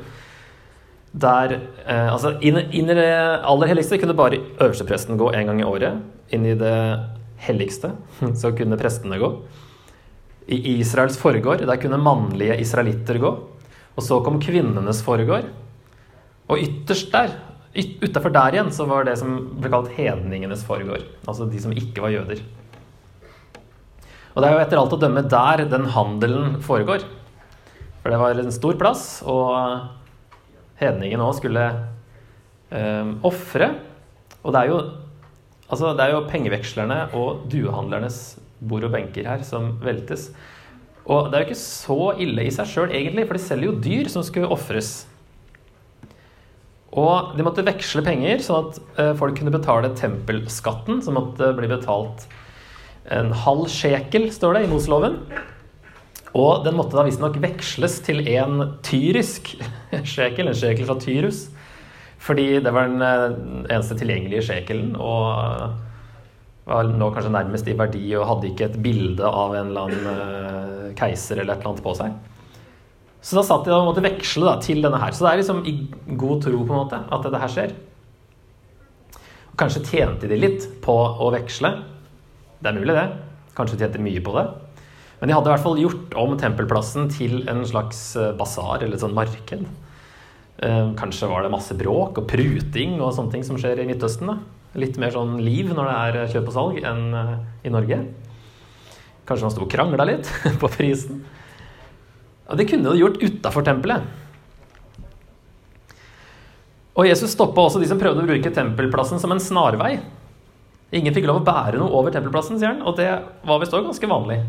Der 1.12 1.58
eh, 1.86 2.08
Altså, 2.08 2.38
inn, 2.40 2.58
inn, 2.72 2.90
i 2.90 2.96
det 2.96 3.10
aller 3.44 3.72
helligste 3.72 4.00
kunne 4.00 4.16
bare 4.16 4.40
øverstepresten 4.62 5.20
gå 5.20 5.32
en 5.36 5.52
gang 5.52 5.62
i 5.62 5.68
året. 5.68 6.00
Inn 6.32 6.48
i 6.48 6.56
det 6.56 6.76
helligste 7.42 7.96
så 8.42 8.54
kunne 8.56 8.80
prestene 8.80 9.20
gå. 9.20 9.32
I 10.52 10.78
Israels 10.80 11.20
foregård 11.22 11.64
der 11.68 11.80
kunne 11.82 12.02
mannlige 12.02 12.58
israelitter 12.64 13.20
gå. 13.22 13.32
Og 13.96 14.04
så 14.06 14.22
kom 14.24 14.40
kvinnenes 14.42 15.04
foregård. 15.06 15.52
Og 16.52 16.60
ytterst 16.60 17.12
der 17.14 17.38
Utafor 17.72 18.34
der 18.36 18.52
igjen 18.52 18.72
så 18.76 18.84
var 18.84 19.06
det 19.08 19.14
som 19.22 19.38
ble 19.62 19.70
kalt 19.72 19.94
hedningenes 19.96 20.66
foregård. 20.68 21.06
Altså 21.24 21.46
de 21.48 21.62
som 21.64 21.72
ikke 21.72 22.04
var 22.04 22.12
jøder. 22.12 22.42
Og 24.32 24.44
det 24.44 24.50
er 24.50 24.56
jo 24.56 24.64
etter 24.64 24.80
alt 24.80 24.96
å 24.96 25.00
dømme 25.00 25.24
der 25.32 25.64
den 25.72 25.88
handelen 25.94 26.58
foregår. 26.64 27.06
For 28.02 28.12
det 28.12 28.20
var 28.20 28.40
en 28.42 28.52
stor 28.52 28.76
plass, 28.80 29.06
og 29.24 29.88
hedningen 30.82 31.24
òg 31.24 31.36
skulle 31.40 31.66
eh, 32.74 33.12
ofre. 33.28 33.72
Og 34.42 34.54
det 34.54 34.64
er, 34.64 34.72
jo, 34.72 34.80
altså 35.70 35.94
det 35.98 36.06
er 36.06 36.16
jo 36.16 36.26
pengevekslerne 36.32 37.04
og 37.18 37.46
duehandlernes 37.52 38.24
bord 38.62 38.86
og 38.88 38.96
benker 38.96 39.30
her 39.30 39.46
som 39.46 39.76
veltes. 39.84 40.30
Og 41.10 41.30
det 41.30 41.38
er 41.38 41.44
jo 41.44 41.50
ikke 41.50 41.62
så 41.62 42.00
ille 42.22 42.46
i 42.46 42.54
seg 42.54 42.70
sjøl, 42.70 42.92
egentlig, 42.94 43.26
for 43.30 43.38
de 43.38 43.44
selger 43.44 43.70
jo 43.72 43.80
dyr 43.82 44.10
som 44.12 44.26
skulle 44.26 44.52
ofres. 44.54 44.92
Og 46.92 47.38
de 47.38 47.46
måtte 47.46 47.64
veksle 47.66 48.04
penger, 48.06 48.42
sånn 48.44 48.68
at 48.68 48.80
eh, 49.00 49.14
folk 49.18 49.38
kunne 49.40 49.54
betale 49.54 49.94
tempelskatten, 49.98 51.00
som 51.04 51.16
måtte 51.18 51.54
bli 51.58 51.70
betalt 51.72 52.28
en 53.12 53.32
halv 53.34 53.66
sjekel, 53.72 54.28
står 54.34 54.58
det 54.58 54.66
i 54.66 54.70
Moseloven. 54.72 55.18
Og 56.38 56.64
den 56.64 56.78
måtte 56.78 56.96
da 56.96 57.04
visstnok 57.04 57.40
veksles 57.44 57.98
til 58.06 58.24
en 58.32 58.78
tyrisk 58.86 59.54
sjekel, 60.14 60.48
en 60.48 60.58
sjekel 60.58 60.88
fra 60.88 60.96
Tyrus. 61.02 61.46
Fordi 62.22 62.62
det 62.64 62.72
var 62.72 62.88
den 62.88 63.02
eh, 63.04 63.74
eneste 63.74 63.98
tilgjengelige 64.00 64.46
sjekelen, 64.46 64.94
og 64.96 65.74
var 66.70 66.88
nå 66.88 67.08
kanskje 67.12 67.34
nærmest 67.34 67.68
i 67.68 67.76
verdi 67.78 68.04
og 68.16 68.28
hadde 68.30 68.52
ikke 68.52 68.68
et 68.70 68.82
bilde 68.84 69.26
av 69.28 69.56
en 69.58 69.72
eller 69.72 69.88
annen 69.88 70.12
eh, 70.12 70.92
keiser 70.98 71.42
eller 71.42 71.56
et 71.56 71.64
eller 71.64 71.74
annet 71.74 71.86
på 71.86 71.96
seg. 71.98 72.20
Så 73.22 73.38
da 73.38 73.44
satt 73.46 73.68
de 73.68 73.74
og 73.74 73.88
måtte 73.90 74.04
veksle 74.06 74.48
da, 74.48 74.56
til 74.62 74.82
denne 74.86 75.02
her. 75.02 75.14
Så 75.14 75.26
det 75.26 75.32
er 75.32 75.42
liksom 75.42 75.64
i 75.70 75.76
god 76.18 76.46
tro 76.46 76.62
på 76.62 76.74
en 76.74 76.80
måte 76.80 77.02
at 77.02 77.26
dette 77.26 77.42
her 77.42 77.54
skjer. 77.54 77.76
Kanskje 79.60 79.84
tjente 79.86 80.30
de 80.30 80.40
litt 80.40 80.66
på 80.82 80.96
å 80.96 81.30
veksle. 81.34 81.74
Det 82.62 82.70
er 82.72 82.78
mulig, 82.78 82.96
det. 82.98 83.08
Kanskje 83.58 83.82
tjente 83.82 84.02
mye 84.02 84.24
på 84.26 84.34
det. 84.38 84.46
Men 85.22 85.30
de 85.30 85.36
hadde 85.38 85.52
i 85.52 85.54
hvert 85.54 85.64
fall 85.64 85.78
gjort 85.78 86.16
om 86.18 86.32
tempelplassen 86.34 87.12
til 87.14 87.44
en 87.52 87.62
slags 87.70 88.00
eh, 88.18 88.32
basar 88.38 88.82
eller 88.82 88.98
et 88.98 89.04
sånt 89.04 89.14
marked. 89.14 89.68
Eh, 90.66 90.88
kanskje 90.98 91.30
var 91.30 91.46
det 91.46 91.52
masse 91.54 91.76
bråk 91.78 92.18
og 92.18 92.26
pruting 92.30 92.96
og 92.98 93.14
sånne 93.14 93.36
ting 93.36 93.46
som 93.46 93.60
skjer 93.62 93.84
i 93.84 93.86
Midtøsten. 93.86 94.32
da. 94.32 94.40
Litt 94.82 94.98
mer 94.98 95.14
sånn 95.14 95.36
liv 95.46 95.70
når 95.70 95.90
det 95.90 96.00
er 96.00 96.34
kjøp 96.34 96.50
og 96.50 96.56
salg 96.56 96.80
enn 96.82 97.04
eh, 97.20 97.36
i 97.70 97.74
Norge. 97.74 98.00
Kanskje 99.30 99.46
man 99.46 99.54
sto 99.54 99.68
og 99.68 99.70
krangla 99.70 100.08
litt 100.10 100.32
på 100.64 100.72
prisen. 100.74 101.22
Og 102.50 102.58
det 102.58 102.66
kunne 102.72 102.90
de 102.90 103.04
gjort 103.04 103.22
utafor 103.22 103.68
tempelet. 103.68 104.10
Og 106.98 107.06
Jesus 107.08 107.38
stoppa 107.38 107.62
også 107.62 107.80
de 107.80 107.88
som 107.88 108.02
prøvde 108.02 108.26
å 108.26 108.28
bruke 108.28 108.54
tempelplassen 108.58 109.22
som 109.22 109.32
en 109.32 109.40
snarvei. 109.40 110.00
Ingen 110.98 111.14
fikk 111.16 111.30
lov 111.30 111.44
å 111.44 111.46
bære 111.46 111.78
noe 111.78 111.94
over 111.94 112.12
tempelplassen, 112.12 112.58
sier 112.60 112.74
han, 112.74 112.82
og 112.84 112.98
det 112.98 113.08
var 113.48 113.62
visst 113.62 113.78
òg 113.78 113.86
ganske 113.86 114.10
vanlig. 114.12 114.42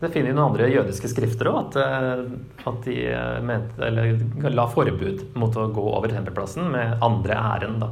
Det 0.00 0.08
finner 0.08 0.30
vi 0.30 0.36
noen 0.36 0.46
andre 0.48 0.70
jødiske 0.72 1.10
skrifter 1.12 1.50
òg, 1.50 1.58
at, 1.60 1.74
eh, 1.76 2.20
at, 2.64 2.78
de 2.86 2.94
eh, 3.10 3.40
mente, 3.44 3.76
eller, 3.84 4.14
la 4.48 4.64
forbud 4.72 5.26
mot 5.36 5.58
å 5.60 5.66
gå 5.76 5.84
over 5.92 6.14
tempelplassen 6.14 6.70
med 6.72 7.02
andre 7.04 7.36
ærend. 7.36 7.84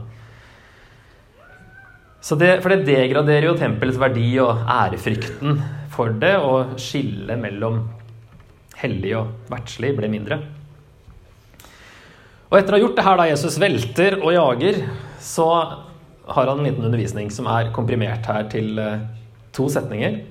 For 2.25 2.41
det 2.41 2.87
degraderer 2.88 3.50
jo 3.50 3.59
tempelets 3.61 4.00
verdi 4.00 4.31
og 4.41 4.65
ærefrykten 4.65 5.61
for 5.93 6.17
det, 6.17 6.33
og 6.41 6.79
skillet 6.81 7.41
mellom 7.41 7.83
hellig 8.81 9.12
og 9.19 9.53
verdslig 9.53 9.93
ble 9.99 10.09
mindre. 10.12 10.41
Og 12.49 12.57
etter 12.57 12.73
å 12.73 12.79
ha 12.79 12.83
gjort 12.87 12.97
det 12.97 13.05
her 13.05 13.21
da 13.21 13.29
Jesus 13.29 13.61
velter 13.61 14.17
og 14.23 14.33
jager, 14.33 14.81
så 15.21 15.49
har 16.29 16.49
han 16.49 16.57
en 16.57 16.65
liten 16.71 16.88
undervisning 16.88 17.29
som 17.33 17.49
er 17.53 17.69
komprimert 17.77 18.25
her 18.33 18.49
til 18.49 18.81
eh, 18.81 19.05
to 19.53 19.69
setninger. 19.73 20.23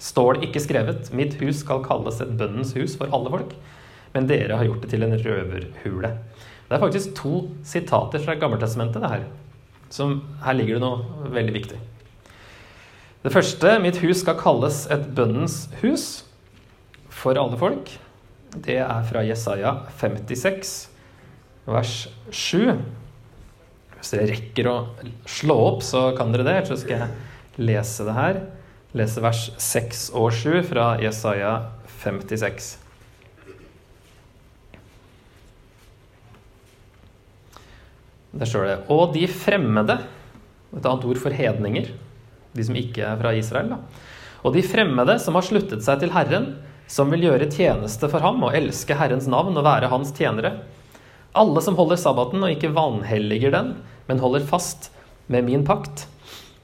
Står 0.00 0.38
det 0.38 0.48
ikke 0.48 0.62
skrevet 0.64 1.10
'Mitt 1.12 1.36
hus 1.42 1.60
skal 1.60 1.84
kalles 1.84 2.20
et 2.20 2.32
bønnens 2.40 2.72
hus 2.72 2.96
for 2.96 3.12
alle 3.12 3.30
folk', 3.30 3.54
men 4.14 4.26
dere 4.26 4.56
har 4.56 4.64
gjort 4.64 4.82
det 4.82 4.90
til 4.90 5.04
en 5.04 5.12
røverhule. 5.12 6.10
Det 6.68 6.76
er 6.76 6.82
faktisk 6.82 7.14
to 7.18 7.50
sitater 7.64 8.18
fra 8.18 8.34
Gammeltestamentet, 8.34 9.02
det 9.02 9.10
her. 9.10 9.24
Som 9.90 10.22
her 10.44 10.54
ligger 10.54 10.78
det 10.78 10.82
noe 10.82 11.30
veldig 11.34 11.52
viktig. 11.52 11.78
Det 13.22 13.32
første, 13.32 13.78
'Mitt 13.78 14.00
hus 14.00 14.22
skal 14.24 14.40
kalles 14.40 14.86
et 14.90 15.14
bønnens 15.14 15.68
hus 15.82 16.24
for 17.08 17.36
alle 17.36 17.58
folk', 17.58 17.98
det 18.56 18.78
er 18.78 19.02
fra 19.06 19.22
Jesaja 19.22 19.74
56, 20.00 20.88
vers 21.66 22.08
7. 22.30 22.72
Hvis 23.98 24.14
dere 24.14 24.30
rekker 24.30 24.70
å 24.70 24.76
slå 25.28 25.54
opp, 25.68 25.82
så 25.82 26.16
kan 26.16 26.32
dere 26.32 26.46
det. 26.46 26.66
Så 26.66 26.80
skal 26.80 26.96
jeg 27.04 27.66
lese 27.68 28.06
det 28.08 28.16
her. 28.16 28.40
Lese 28.90 29.22
vers 29.22 29.44
6 29.62 30.08
og 30.18 30.32
7 30.34 30.64
fra 30.66 30.96
Jesaja 30.98 31.52
56. 32.02 32.70
Der 38.34 38.50
står 38.50 38.66
det 38.66 38.78
Og 38.90 39.12
de 39.14 39.28
fremmede 39.30 40.00
Et 40.74 40.86
annet 40.86 41.06
ord 41.06 41.22
for 41.22 41.34
hedninger. 41.34 41.92
De 42.54 42.66
som 42.66 42.76
ikke 42.78 43.02
er 43.06 43.16
fra 43.18 43.32
Israel. 43.34 43.70
da. 43.70 43.78
Og 44.42 44.54
de 44.54 44.62
fremmede 44.62 45.18
som 45.22 45.34
har 45.38 45.46
sluttet 45.46 45.82
seg 45.86 46.00
til 46.00 46.12
Herren, 46.14 46.52
som 46.86 47.10
vil 47.10 47.26
gjøre 47.26 47.50
tjeneste 47.50 48.08
for 48.10 48.22
ham 48.22 48.42
og 48.42 48.54
elske 48.54 48.94
Herrens 48.98 49.26
navn 49.30 49.54
og 49.54 49.66
være 49.66 49.90
hans 49.90 50.10
tjenere. 50.14 50.64
Alle 51.34 51.62
som 51.62 51.76
holder 51.78 51.98
sabbaten 51.98 52.42
og 52.42 52.54
ikke 52.54 52.72
vanhelliger 52.74 53.54
den, 53.54 53.74
men 54.08 54.22
holder 54.22 54.46
fast 54.46 54.90
med 55.30 55.46
min 55.46 55.66
pakt. 55.66 56.06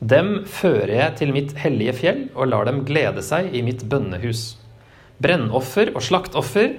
Dem 0.00 0.42
fører 0.44 0.92
jeg 0.92 1.16
til 1.22 1.32
mitt 1.32 1.54
hellige 1.56 1.94
fjell 1.96 2.18
og 2.34 2.50
lar 2.50 2.66
dem 2.68 2.82
glede 2.84 3.22
seg 3.24 3.54
i 3.56 3.62
mitt 3.64 3.86
bønnehus. 3.88 4.58
Brennoffer 5.22 5.94
og 5.94 6.04
slaktoffer 6.04 6.74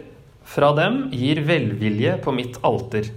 fra 0.45 0.69
dem 0.77 1.07
gir 1.09 1.41
velvilje 1.47 2.19
på 2.21 2.33
mitt 2.35 2.59
alter. 2.67 3.09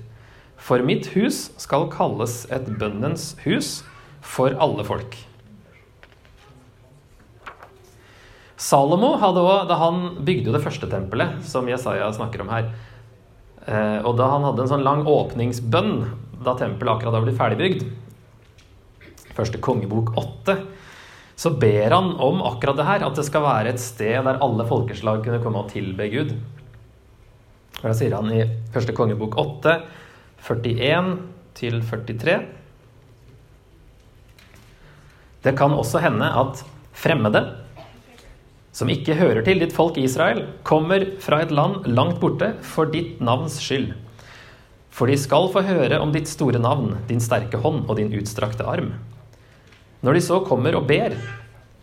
For 0.57 0.81
mitt 0.85 1.11
hus 1.13 1.51
skal 1.61 1.91
kalles 1.93 2.47
et 2.53 2.65
bønnens 2.81 3.35
hus 3.45 3.81
for 4.25 4.57
alle 4.57 4.85
folk. 4.89 5.19
Salomo 8.61 9.15
hadde 9.21 9.41
også, 9.41 9.69
da 9.69 9.77
han 9.81 10.03
bygde 10.25 10.51
jo 10.51 10.57
det 10.57 10.65
første 10.65 10.89
tempelet, 10.89 11.39
som 11.49 11.69
Jesaja 11.69 12.11
snakker 12.13 12.43
om 12.45 12.51
her. 12.53 12.73
Eh, 13.65 14.01
og 14.05 14.17
da 14.21 14.29
han 14.33 14.45
hadde 14.45 14.65
en 14.65 14.73
sånn 14.75 14.85
lang 14.85 15.07
åpningsbønn 15.09 15.95
da 16.45 16.57
tempelet 16.57 16.93
akkurat 16.93 17.15
hadde 17.15 17.27
blitt 17.29 17.41
ferdigbygd, 17.41 17.87
første 19.37 19.61
kongebok 19.63 20.15
åtte, 20.21 20.57
så 21.41 21.55
ber 21.57 21.95
han 21.95 22.13
om 22.21 22.43
akkurat 22.45 22.77
det 22.77 22.85
her, 22.85 23.05
at 23.07 23.17
det 23.17 23.25
skal 23.25 23.45
være 23.47 23.73
et 23.73 23.81
sted 23.81 24.19
der 24.27 24.41
alle 24.45 24.67
folkeslag 24.69 25.23
kunne 25.25 25.41
komme 25.41 25.63
og 25.63 25.71
tilbe 25.73 26.09
Gud. 26.13 26.35
Og 27.81 27.87
Da 27.89 27.95
sier 27.97 28.17
han 28.19 28.29
i 28.35 28.43
første 28.75 28.93
kongebok 28.93 29.39
8, 29.41 29.79
41 30.45 31.15
til 31.57 31.81
43 31.85 32.37
Det 35.45 35.57
kan 35.57 35.73
også 35.73 36.03
hende 36.05 36.29
at 36.29 36.61
fremmede, 36.93 37.41
som 38.73 38.93
ikke 38.93 39.17
hører 39.17 39.41
til 39.45 39.63
ditt 39.63 39.73
folk 39.73 39.97
Israel, 39.97 40.45
kommer 40.63 41.07
fra 41.25 41.41
et 41.41 41.51
land 41.51 41.89
langt 41.89 42.21
borte 42.21 42.53
for 42.61 42.93
ditt 42.93 43.23
navns 43.25 43.57
skyld. 43.65 43.95
For 44.93 45.09
de 45.09 45.17
skal 45.17 45.49
få 45.55 45.65
høre 45.65 46.03
om 46.03 46.13
ditt 46.13 46.29
store 46.29 46.61
navn, 46.61 46.99
din 47.09 47.23
sterke 47.25 47.63
hånd 47.65 47.87
og 47.89 47.97
din 47.97 48.13
utstrakte 48.13 48.67
arm. 48.69 48.93
Når 50.01 50.17
de 50.17 50.21
så 50.25 50.39
kommer 50.47 50.77
og 50.79 50.87
ber, 50.89 51.13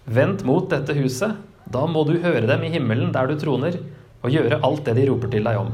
vent 0.10 0.42
mot 0.48 0.66
dette 0.72 0.96
huset, 0.98 1.36
da 1.70 1.84
må 1.86 2.02
du 2.08 2.16
høre 2.24 2.48
dem 2.50 2.64
i 2.66 2.72
himmelen 2.74 3.12
der 3.14 3.30
du 3.30 3.36
troner, 3.38 3.78
og 4.26 4.34
gjøre 4.34 4.58
alt 4.66 4.88
det 4.88 4.96
de 4.98 5.04
roper 5.10 5.30
til 5.30 5.46
deg 5.46 5.60
om. 5.60 5.70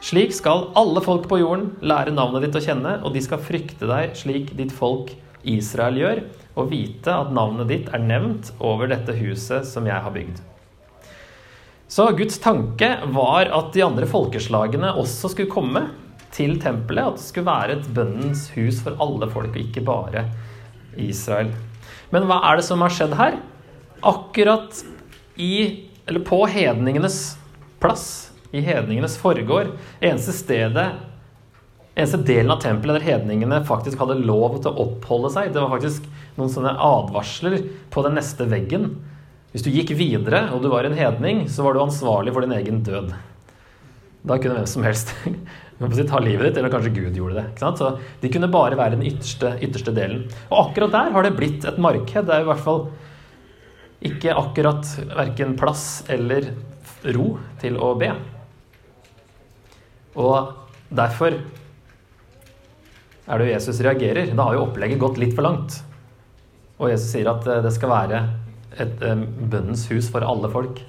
Slik 0.00 0.30
skal 0.32 0.68
alle 0.78 1.02
folk 1.04 1.26
på 1.28 1.40
jorden 1.40 1.72
lære 1.82 2.14
navnet 2.14 2.46
ditt 2.46 2.58
å 2.60 2.62
kjenne, 2.62 3.00
og 3.02 3.16
de 3.16 3.22
skal 3.24 3.42
frykte 3.42 3.88
deg 3.90 4.14
slik 4.16 4.54
ditt 4.56 4.70
folk 4.72 5.10
Israel 5.42 5.98
gjør, 5.98 6.22
og 6.54 6.70
vite 6.70 7.16
at 7.16 7.34
navnet 7.34 7.68
ditt 7.72 7.90
er 7.90 8.04
nevnt 8.04 8.52
over 8.62 8.88
dette 8.92 9.16
huset 9.18 9.66
som 9.68 9.88
jeg 9.88 9.98
har 10.04 10.14
bygd. 10.14 10.38
Så 11.90 12.06
Guds 12.14 12.38
tanke 12.38 12.92
var 13.10 13.50
at 13.50 13.72
de 13.74 13.82
andre 13.82 14.06
folkeslagene 14.06 14.92
også 15.00 15.32
skulle 15.32 15.50
komme 15.50 15.88
til 16.30 16.54
tempelet. 16.62 17.10
At 17.10 17.18
det 17.18 17.26
skulle 17.26 17.50
være 17.50 17.76
et 17.80 17.88
bønnens 17.96 18.46
hus 18.54 18.78
for 18.84 18.94
alle 19.02 19.26
folk, 19.32 19.50
og 19.50 19.64
ikke 19.64 19.82
bare 19.82 20.28
Israel. 20.96 21.52
Men 22.10 22.26
hva 22.26 22.40
er 22.48 22.58
det 22.58 22.66
som 22.66 22.82
har 22.82 22.94
skjedd 22.94 23.14
her? 23.18 23.38
Akkurat 24.00 24.82
i, 25.36 25.86
eller 26.08 26.24
på 26.26 26.42
hedningenes 26.50 27.20
plass, 27.82 28.30
i 28.50 28.62
hedningenes 28.64 29.14
forgård, 29.20 29.76
eneste 30.02 30.34
stedet 30.34 30.88
eneste 32.00 32.20
delen 32.24 32.52
av 32.52 32.60
tempelet 32.62 33.00
der 33.00 33.06
hedningene 33.06 33.62
faktisk 33.68 34.00
hadde 34.00 34.20
lov 34.22 34.60
til 34.60 34.70
å 34.70 34.86
oppholde 34.86 35.30
seg. 35.34 35.52
Det 35.52 35.62
var 35.62 35.72
faktisk 35.72 36.06
noen 36.38 36.52
sånne 36.52 36.76
advarsler 36.80 37.58
på 37.92 38.04
den 38.06 38.16
neste 38.18 38.46
veggen. 38.50 38.92
Hvis 39.50 39.66
du 39.66 39.72
gikk 39.72 39.92
videre 39.98 40.46
og 40.54 40.62
du 40.62 40.70
var 40.72 40.86
en 40.86 40.96
hedning, 40.96 41.44
så 41.50 41.66
var 41.66 41.74
du 41.74 41.82
ansvarlig 41.82 42.34
for 42.34 42.46
din 42.46 42.54
egen 42.56 42.84
død. 42.86 43.12
Da 44.22 44.36
kunne 44.38 44.60
hvem 44.60 44.68
som 44.70 44.86
helst 44.86 45.12
ta 45.80 46.18
livet 46.20 46.46
ditt, 46.46 46.56
eller 46.60 46.72
kanskje 46.72 46.92
Gud 46.92 47.16
gjorde 47.16 47.40
det. 47.40 47.46
Så 47.76 47.98
De 48.20 48.28
kunne 48.28 48.50
bare 48.52 48.76
være 48.76 48.98
den 48.98 49.06
ytterste, 49.08 49.54
ytterste 49.64 49.94
delen. 49.96 50.26
Og 50.50 50.68
akkurat 50.68 50.92
der 50.92 51.14
har 51.14 51.22
det 51.24 51.36
blitt 51.38 51.64
et 51.64 51.78
marked. 51.80 52.26
Det 52.26 52.34
er 52.34 52.44
i 52.44 52.48
hvert 52.50 52.64
fall 52.64 52.90
ikke 54.00 54.36
akkurat 54.36 54.84
verken 55.16 55.56
plass 55.60 56.04
eller 56.08 56.52
ro 57.16 57.38
til 57.60 57.78
å 57.80 57.94
be. 58.00 58.12
Og 60.20 60.52
derfor 60.92 61.36
er 63.30 63.38
det 63.38 63.46
jo 63.46 63.54
Jesus 63.54 63.80
reagerer. 63.84 64.34
Da 64.34 64.48
har 64.48 64.58
jo 64.58 64.66
opplegget 64.66 65.00
gått 65.00 65.20
litt 65.22 65.36
for 65.36 65.46
langt. 65.46 65.80
Og 66.80 66.90
Jesus 66.90 67.12
sier 67.12 67.28
at 67.30 67.44
det 67.64 67.72
skal 67.76 67.92
være 67.92 68.22
et 68.80 69.00
bønnens 69.00 69.86
hus 69.90 70.08
for 70.12 70.24
alle 70.24 70.48
folk, 70.52 70.80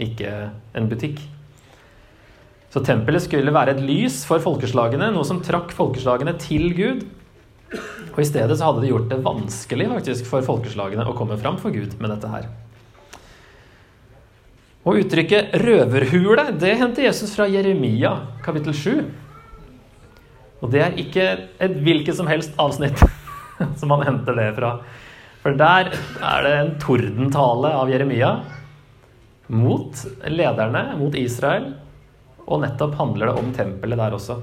ikke 0.00 0.30
en 0.76 0.88
butikk. 0.90 1.20
Så 2.74 2.80
tempelet 2.82 3.22
skulle 3.22 3.52
være 3.54 3.76
et 3.76 3.84
lys 3.86 4.24
for 4.26 4.42
folkeslagene, 4.42 5.12
noe 5.14 5.22
som 5.22 5.38
trakk 5.46 5.70
folkeslagene 5.76 6.32
til 6.42 6.72
Gud. 6.74 7.04
Og 8.10 8.16
i 8.18 8.26
stedet 8.26 8.56
så 8.58 8.66
hadde 8.66 8.82
det 8.82 8.88
gjort 8.90 9.12
det 9.12 9.18
vanskelig 9.22 9.86
faktisk 9.92 10.26
for 10.26 10.42
folkeslagene 10.42 11.04
å 11.06 11.14
komme 11.14 11.36
fram 11.38 11.54
for 11.62 11.70
Gud 11.70 11.94
med 12.02 12.10
dette 12.10 12.30
her. 12.32 12.48
Og 14.82 14.98
uttrykket 15.04 15.54
'røverhule' 15.54 16.58
det 16.58 16.74
henter 16.80 17.06
Jesus 17.06 17.36
fra 17.36 17.46
Jeremia 17.46 18.16
kapittel 18.42 18.74
7. 18.74 19.06
Og 20.60 20.74
det 20.74 20.82
er 20.82 20.98
ikke 20.98 21.28
et 21.62 21.78
hvilket 21.78 22.18
som 22.18 22.26
helst 22.26 22.58
avsnitt 22.58 22.98
som 23.80 23.94
han 23.94 24.02
henter 24.02 24.34
det 24.34 24.50
fra. 24.58 24.80
For 25.46 25.54
der 25.54 25.94
er 25.94 26.42
det 26.42 26.52
en 26.58 26.74
tordentale 26.82 27.70
av 27.70 27.86
Jeremia 27.86 28.34
mot 29.46 30.04
lederne, 30.26 30.98
mot 30.98 31.14
Israel, 31.14 31.70
og 32.44 32.60
nettopp 32.64 32.96
handler 32.98 33.30
det 33.30 33.40
om 33.40 33.52
tempelet 33.56 34.00
der 34.00 34.16
også. 34.16 34.38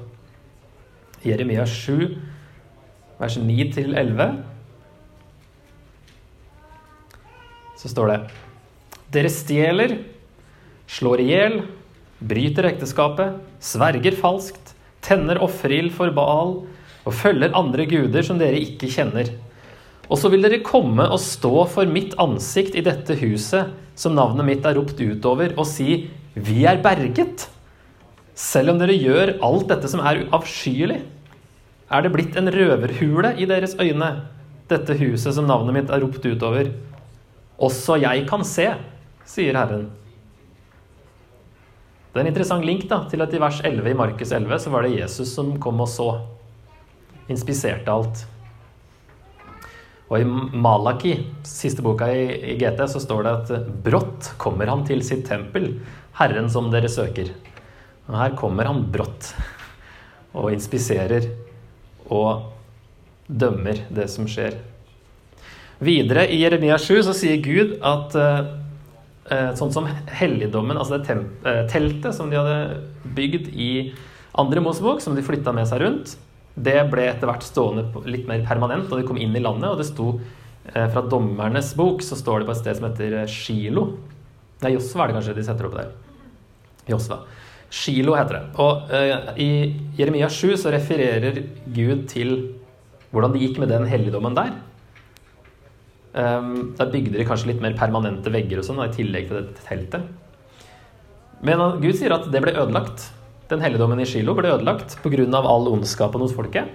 Jeremia 1.26 1.66
7, 1.70 2.16
vers 3.20 3.38
9-11, 3.38 4.32
så 7.78 7.92
står 7.92 8.12
det 8.12 8.20
Dere 9.12 9.30
stjeler, 9.34 9.96
slår 10.90 11.22
i 11.22 11.30
hjel, 11.30 11.62
bryter 12.22 12.70
ekteskapet, 12.70 13.38
sverger 13.62 14.18
falskt, 14.18 14.74
tenner 15.02 15.42
offerild 15.42 15.92
for 15.96 16.14
Baal 16.16 16.60
og 17.02 17.16
følger 17.18 17.56
andre 17.58 17.88
guder 17.90 18.26
som 18.26 18.40
dere 18.42 18.62
ikke 18.62 18.90
kjenner. 18.94 19.32
Og 20.12 20.20
så 20.20 20.30
vil 20.32 20.44
dere 20.44 20.62
komme 20.66 21.06
og 21.08 21.22
stå 21.24 21.66
for 21.72 21.90
mitt 21.90 22.14
ansikt 22.22 22.76
i 22.78 22.84
dette 22.86 23.16
huset, 23.22 23.72
som 23.96 24.16
navnet 24.18 24.48
mitt 24.48 24.66
er 24.68 24.76
ropt 24.78 25.00
utover, 25.00 25.54
og 25.58 25.68
si, 25.68 26.08
Vi 26.34 26.64
er 26.64 26.78
berget. 26.80 27.50
Selv 28.38 28.74
om 28.74 28.80
dere 28.80 28.96
gjør 28.96 29.36
alt 29.44 29.68
dette 29.72 29.90
som 29.92 30.04
er 30.06 30.26
avskyelig, 30.34 31.02
er 31.92 32.04
det 32.04 32.12
blitt 32.14 32.38
en 32.40 32.48
røverhule 32.52 33.34
i 33.36 33.48
deres 33.50 33.76
øyne, 33.80 34.12
dette 34.72 34.96
huset 35.02 35.36
som 35.36 35.48
navnet 35.50 35.76
mitt 35.76 35.92
er 35.92 36.04
ropt 36.04 36.24
utover. 36.24 36.72
Også 37.62 38.00
jeg 38.00 38.24
kan 38.30 38.46
se, 38.48 38.70
sier 39.28 39.58
Herren. 39.60 39.90
Det 42.12 42.20
er 42.20 42.26
en 42.26 42.32
interessant 42.32 42.66
link 42.68 42.88
da, 42.92 43.04
til 43.12 43.24
at 43.24 43.34
i 43.36 43.40
vers 43.40 43.62
11 43.64 43.92
i 43.92 43.96
Markus 43.96 44.32
11 44.36 44.64
så 44.64 44.72
var 44.72 44.88
det 44.88 44.98
Jesus 44.98 45.32
som 45.36 45.54
kom 45.64 45.84
og 45.84 45.88
så. 45.92 46.10
Inspiserte 47.32 47.92
alt. 47.92 48.26
Og 50.12 50.18
i 50.20 50.26
Malaki, 50.28 51.14
siste 51.48 51.84
boka 51.84 52.10
i, 52.12 52.58
GT, 52.60 52.84
så 52.92 53.00
står 53.00 53.24
det 53.24 53.36
at 53.38 53.70
brått 53.86 54.34
kommer 54.42 54.68
han 54.68 54.84
til 54.88 55.00
sitt 55.08 55.24
tempel, 55.30 55.78
Herren 56.20 56.52
som 56.52 56.68
dere 56.74 56.92
søker. 56.92 57.32
Og 58.12 58.18
her 58.20 58.36
kommer 58.40 58.68
han 58.68 58.84
brått 58.92 59.32
og 60.36 60.52
inspiserer 60.52 61.30
og 62.12 62.52
dømmer 63.32 63.86
det 63.92 64.08
som 64.12 64.28
skjer. 64.30 64.58
Videre 65.82 66.28
i 66.30 66.42
Jeremia 66.44 66.78
7 66.78 67.02
så 67.08 67.16
sier 67.18 67.40
Gud 67.42 67.78
at 67.80 68.16
uh, 68.20 69.52
sånn 69.58 69.72
som 69.74 69.88
helligdommen, 70.12 70.78
altså 70.78 71.00
det 71.00 71.16
uh, 71.16 71.64
teltet 71.72 72.14
som 72.14 72.30
de 72.30 72.38
hadde 72.38 72.82
bygd 73.16 73.50
i 73.56 73.72
andre 74.38 74.62
Mosebok, 74.64 75.02
som 75.02 75.16
de 75.16 75.24
flytta 75.26 75.56
med 75.56 75.68
seg 75.68 75.82
rundt, 75.82 76.16
det 76.56 76.78
ble 76.92 77.08
etter 77.08 77.30
hvert 77.30 77.46
stående 77.46 77.88
litt 78.10 78.28
mer 78.30 78.44
permanent 78.48 78.90
da 78.90 79.00
de 79.00 79.08
kom 79.08 79.20
inn 79.20 79.36
i 79.36 79.44
landet. 79.44 79.70
Og 79.72 79.80
det 79.80 79.88
sto 79.88 80.14
eh, 80.74 80.88
fra 80.92 81.04
Dommernes 81.08 81.74
bok 81.80 82.04
så 82.04 82.18
står 82.20 82.42
det 82.42 82.50
på 82.50 82.56
et 82.56 82.62
sted 82.62 82.80
som 82.80 82.88
heter 82.90 83.18
eh, 83.22 83.30
Shilo. 83.32 83.86
Nei, 84.62 84.74
Josva 84.76 85.06
er 85.06 85.12
det 85.12 85.18
kanskje 85.20 85.38
de 85.38 85.46
setter 85.48 85.70
opp 85.70 85.78
der. 85.80 85.94
Josva. 86.92 87.22
Shilo 87.72 88.18
heter 88.18 88.38
det. 88.38 88.44
Og 88.62 88.92
uh, 88.92 89.32
i 89.40 89.52
Jeremia 89.98 90.28
7 90.32 90.58
så 90.60 90.74
refererer 90.74 91.40
Gud 91.72 92.08
til 92.12 92.36
hvordan 93.12 93.34
det 93.34 93.44
gikk 93.46 93.62
med 93.64 93.72
den 93.72 93.88
helligdommen 93.92 94.36
der. 94.36 94.54
Um, 96.12 96.74
der 96.76 96.92
bygde 96.92 97.16
de 97.16 97.28
kanskje 97.28 97.54
litt 97.54 97.64
mer 97.64 97.76
permanente 97.80 98.32
vegger 98.34 98.60
og 98.60 98.68
sånn, 98.68 98.84
i 98.84 98.92
tillegg 98.92 99.30
til 99.30 99.40
dette 99.40 99.64
teltet. 99.68 100.10
Men 101.42 101.64
Gud 101.82 101.96
sier 101.98 102.14
at 102.14 102.28
det 102.32 102.44
ble 102.44 102.54
ødelagt. 102.54 103.08
Den 103.52 103.64
helligdommen 103.64 104.00
i 104.00 104.08
Shilo 104.08 104.36
ble 104.38 104.52
ødelagt 104.52 104.98
pga. 105.04 105.26
all 105.40 105.68
ondskapen 105.72 106.22
hos 106.22 106.36
folket. 106.36 106.70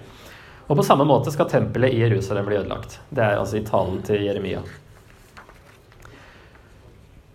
Og 0.66 0.76
på 0.76 0.84
samme 0.84 1.06
måte 1.06 1.30
skal 1.30 1.48
tempelet 1.48 1.94
i 1.94 2.02
Jerusalem 2.02 2.48
bli 2.48 2.58
ødelagt. 2.58 2.98
Det 3.08 3.22
er 3.22 3.38
altså 3.38 3.60
i 3.60 3.64
talen 3.64 4.02
til 4.02 4.24
Jeremia. 4.26 4.64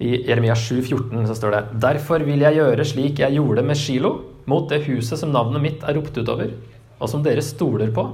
I 0.01 0.15
Jeremia 0.25 0.55
7, 0.57 0.81
14 0.81 1.27
så 1.29 1.37
står 1.37 1.53
det 1.53 1.61
Derfor 1.83 2.23
vil 2.25 2.41
jeg 2.41 2.57
gjøre 2.57 2.85
slik 2.87 3.21
jeg 3.21 3.37
gjorde 3.37 3.63
med 3.65 3.77
Shilo, 3.77 4.13
mot 4.49 4.65
det 4.71 4.81
huset 4.87 5.19
som 5.21 5.33
navnet 5.33 5.61
mitt 5.61 5.83
er 5.85 5.93
ropt 5.99 6.17
utover, 6.17 6.55
og 6.97 7.09
som 7.09 7.21
dere 7.25 7.43
stoler 7.45 7.91
på, 7.93 8.07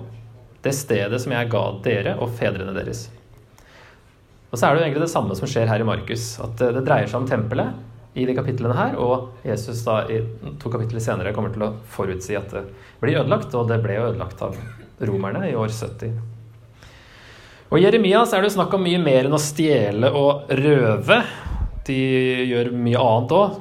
det 0.65 0.73
stedet 0.75 1.19
som 1.23 1.31
jeg 1.31 1.49
ga 1.53 1.63
dere 1.85 2.17
og 2.19 2.33
fedrene 2.35 2.75
deres. 2.75 3.05
Og 4.51 4.59
så 4.59 4.67
er 4.67 4.75
det 4.75 4.81
jo 4.81 4.87
egentlig 4.87 5.05
det 5.05 5.13
samme 5.13 5.35
som 5.39 5.47
skjer 5.47 5.69
her 5.71 5.83
i 5.83 5.87
Markus. 5.87 6.29
At 6.43 6.59
det 6.59 6.83
dreier 6.83 7.07
seg 7.07 7.21
om 7.21 7.29
tempelet, 7.29 7.83
i 8.17 8.25
de 8.25 8.33
kapitlene 8.33 8.73
her, 8.73 8.95
og 8.97 9.45
Jesus 9.45 9.83
da 9.85 9.99
i 10.09 10.23
to 10.57 10.71
kapitler 10.73 11.03
senere 11.03 11.33
kommer 11.35 11.51
til 11.53 11.67
å 11.67 11.73
forutsi 11.93 12.33
at 12.37 12.49
det 12.49 12.63
blir 13.01 13.19
ødelagt, 13.19 13.53
og 13.53 13.67
det 13.69 13.77
ble 13.83 13.99
jo 13.99 14.07
ødelagt 14.07 14.41
av 14.41 14.57
romerne 15.05 15.43
i 15.51 15.53
år 15.55 15.69
70. 15.69 16.15
Og 17.67 17.77
I 17.77 17.83
Jeremia 17.83 18.23
så 18.25 18.39
er 18.39 18.47
det 18.47 18.55
snakk 18.55 18.73
om 18.73 18.81
mye 18.87 18.99
mer 19.03 19.27
enn 19.27 19.37
å 19.37 19.41
stjele 19.43 20.09
og 20.17 20.49
røve. 20.49 21.19
De 21.87 21.97
gjør 22.49 22.71
mye 22.75 23.01
annet 23.01 23.35
òg, 23.37 23.59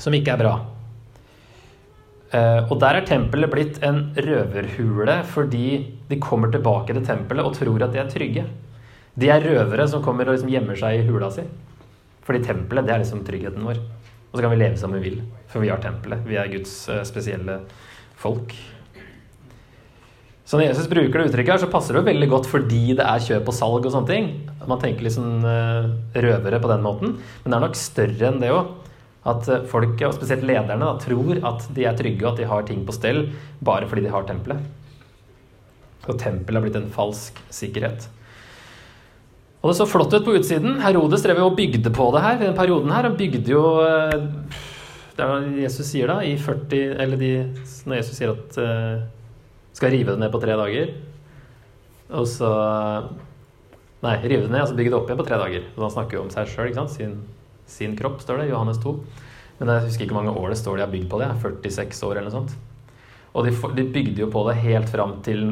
som 0.00 0.14
ikke 0.16 0.34
er 0.34 0.40
bra. 0.40 0.52
Eh, 2.32 2.60
og 2.64 2.78
der 2.80 2.96
er 2.96 3.06
tempelet 3.08 3.52
blitt 3.52 3.82
en 3.84 4.06
røverhule 4.16 5.18
fordi 5.28 5.66
de 6.08 6.16
kommer 6.22 6.48
tilbake 6.52 6.94
til 6.96 7.04
tempelet 7.04 7.44
og 7.44 7.58
tror 7.58 7.84
at 7.84 7.92
de 7.92 8.00
er 8.00 8.08
trygge. 8.08 8.46
De 9.20 9.28
er 9.28 9.44
røvere 9.44 9.84
som 9.92 10.00
kommer 10.04 10.30
og 10.30 10.38
liksom 10.38 10.52
gjemmer 10.52 10.78
seg 10.80 11.02
i 11.02 11.06
hula 11.10 11.28
si. 11.34 11.44
Fordi 12.24 12.40
tempelet, 12.46 12.86
det 12.86 12.94
er 12.94 13.02
liksom 13.02 13.24
tryggheten 13.26 13.66
vår. 13.66 13.82
Og 14.30 14.38
så 14.38 14.44
kan 14.44 14.54
vi 14.54 14.62
leve 14.62 14.80
som 14.80 14.94
vi 14.96 15.02
vil, 15.04 15.18
for 15.52 15.60
vi 15.60 15.68
har 15.68 15.82
tempelet. 15.84 16.24
Vi 16.24 16.38
er 16.40 16.48
Guds 16.54 16.72
eh, 16.88 17.02
spesielle 17.04 17.58
folk. 18.22 18.54
Så 20.52 20.58
når 20.60 20.66
Jesus 20.66 20.88
bruker 20.90 21.16
det 21.16 21.30
uttrykket, 21.30 21.54
her, 21.54 21.60
så 21.62 21.72
passer 21.72 21.96
det 21.96 22.02
jo 22.02 22.08
veldig 22.10 22.26
godt 22.28 22.46
fordi 22.50 22.92
det 22.98 23.04
er 23.08 23.22
kjøp 23.24 23.46
og 23.48 23.54
salg 23.56 23.86
og 23.88 23.94
sånne 23.94 24.10
ting. 24.10 24.26
Man 24.68 24.82
tenker 24.82 25.06
litt 25.06 25.14
sånn 25.14 25.40
røvere 26.12 26.58
på 26.60 26.68
den 26.68 26.82
måten. 26.84 27.14
Men 27.40 27.54
det 27.54 27.56
er 27.56 27.62
nok 27.64 27.78
større 27.80 28.26
enn 28.28 28.36
det 28.42 28.50
òg. 28.52 28.74
At 29.32 29.48
eh, 29.48 29.62
folk, 29.70 29.94
og 30.04 30.16
spesielt 30.18 30.44
lederne, 30.44 30.82
da, 30.82 30.96
tror 31.00 31.38
at 31.48 31.64
de 31.72 31.86
er 31.88 31.96
trygge 31.96 32.26
og 32.26 32.34
at 32.34 32.42
de 32.42 32.48
har 32.50 32.66
ting 32.68 32.82
på 32.84 32.96
stell 32.96 33.22
bare 33.64 33.88
fordi 33.88 34.04
de 34.04 34.12
har 34.12 34.26
tempelet. 34.28 34.60
Og 36.04 36.20
tempelet 36.20 36.58
har 36.58 36.66
blitt 36.66 36.76
en 36.82 36.92
falsk 36.92 37.40
sikkerhet. 37.54 38.10
Og 39.62 39.70
det 39.70 39.78
så 39.78 39.86
flott 39.86 40.12
ut 40.12 40.26
på 40.26 40.36
utsiden. 40.36 40.80
Herodes 40.84 41.24
drev 41.24 41.40
jo 41.40 41.48
og 41.48 41.56
bygde 41.56 41.94
på 41.96 42.10
det 42.12 42.26
her 42.26 42.36
i 42.36 42.44
den 42.44 42.60
perioden 42.60 42.92
her. 42.92 43.06
Han 43.08 43.16
bygde 43.16 43.56
jo 43.56 43.64
eh, 43.86 44.20
Det 45.16 45.22
er 45.22 45.32
hva 45.32 45.40
Jesus 45.64 45.86
sier 45.86 46.12
da, 46.12 46.20
i 46.26 46.36
40 46.40 47.00
Eller 47.00 47.24
de, 47.24 47.32
når 47.86 48.02
Jesus 48.02 48.20
sier 48.20 48.36
at 48.36 48.60
skal 49.72 49.92
rive 49.94 50.14
det 50.14 50.22
ned 50.22 50.32
på 50.32 50.40
tre 50.42 50.56
dager. 50.58 50.94
Og 52.12 52.26
så 52.28 52.50
Nei, 54.02 54.16
rive 54.18 54.48
det 54.48 54.50
ned 54.50 54.64
og 54.64 54.72
så 54.72 54.74
bygge 54.74 54.90
det 54.90 54.96
opp 54.98 55.10
igjen 55.10 55.18
på 55.20 55.24
tre 55.28 55.36
dager. 55.38 55.66
Og 55.76 55.84
han 55.84 55.92
snakker 55.94 56.16
jo 56.16 56.24
om 56.24 56.30
seg 56.32 56.48
sjøl, 56.50 56.72
sin, 56.90 57.12
sin, 57.70 57.92
kropp, 57.94 58.18
står 58.24 58.40
det, 58.42 58.48
Johannes 58.50 58.80
2. 58.82 58.96
Men 59.60 59.70
jeg 59.70 59.84
husker 59.84 60.04
ikke 60.04 60.16
hvor 60.16 60.24
mange 60.24 60.40
år 60.40 60.50
det 60.50 60.58
står 60.58 60.80
de 60.80 60.82
har 60.82 60.90
bygd 60.90 61.06
på 61.12 61.20
det. 61.22 61.28
46 61.38 62.02
år 62.08 62.18
eller 62.18 62.26
noe 62.26 62.34
sånt. 62.34 62.56
Og 63.32 63.46
de, 63.46 63.54
de 63.78 63.86
bygde 63.94 64.24
jo 64.24 64.28
på 64.32 64.42
det 64.48 64.56
helt 64.64 64.90
fram 64.90 65.14
til 65.22 65.44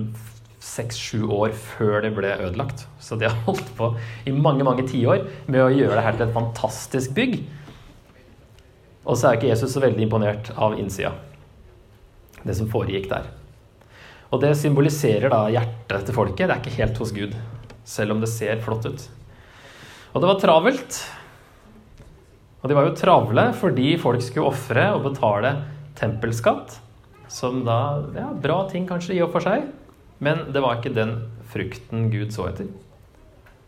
seks-sju 0.60 1.30
år 1.30 1.54
før 1.56 2.02
det 2.04 2.10
ble 2.18 2.34
ødelagt. 2.34 2.84
Så 2.98 3.16
de 3.20 3.30
har 3.30 3.38
holdt 3.46 3.70
på 3.78 3.92
i 4.26 4.34
mange 4.34 4.66
mange 4.66 4.88
tiår 4.90 5.22
med 5.46 5.62
å 5.62 5.70
gjøre 5.70 5.96
det 6.00 6.06
her 6.08 6.18
til 6.18 6.26
et 6.26 6.36
fantastisk 6.36 7.14
bygg. 7.16 7.38
Og 9.06 9.14
så 9.14 9.30
er 9.30 9.38
ikke 9.38 9.52
Jesus 9.54 9.72
så 9.78 9.86
veldig 9.86 10.04
imponert 10.04 10.50
av 10.58 10.74
innsida, 10.78 11.14
det 12.42 12.58
som 12.58 12.68
foregikk 12.70 13.08
der. 13.14 13.30
Og 14.30 14.42
det 14.42 14.52
symboliserer 14.58 15.32
da 15.32 15.46
hjertet 15.50 16.06
til 16.06 16.14
folket. 16.14 16.46
Det 16.46 16.54
er 16.54 16.60
ikke 16.62 16.76
helt 16.78 17.00
hos 17.02 17.14
Gud, 17.14 17.34
selv 17.84 18.14
om 18.14 18.20
det 18.22 18.30
ser 18.30 18.62
flott 18.62 18.86
ut. 18.86 19.06
Og 20.14 20.22
det 20.22 20.30
var 20.30 20.38
travelt. 20.42 21.00
Og 22.60 22.68
de 22.68 22.76
var 22.76 22.86
jo 22.86 22.96
travle 22.98 23.46
fordi 23.56 23.94
folk 24.00 24.22
skulle 24.22 24.50
ofre 24.52 24.90
og 24.94 25.06
betale 25.08 25.54
tempelskatt. 25.98 26.78
Som 27.30 27.64
da 27.66 28.02
Ja, 28.16 28.28
bra 28.34 28.64
ting 28.70 28.88
kanskje 28.88 29.16
i 29.16 29.22
og 29.24 29.32
for 29.34 29.42
seg. 29.44 29.66
Men 30.20 30.50
det 30.52 30.62
var 30.62 30.78
ikke 30.78 30.94
den 30.94 31.16
frukten 31.50 32.10
Gud 32.12 32.34
så 32.34 32.50
etter. 32.50 32.68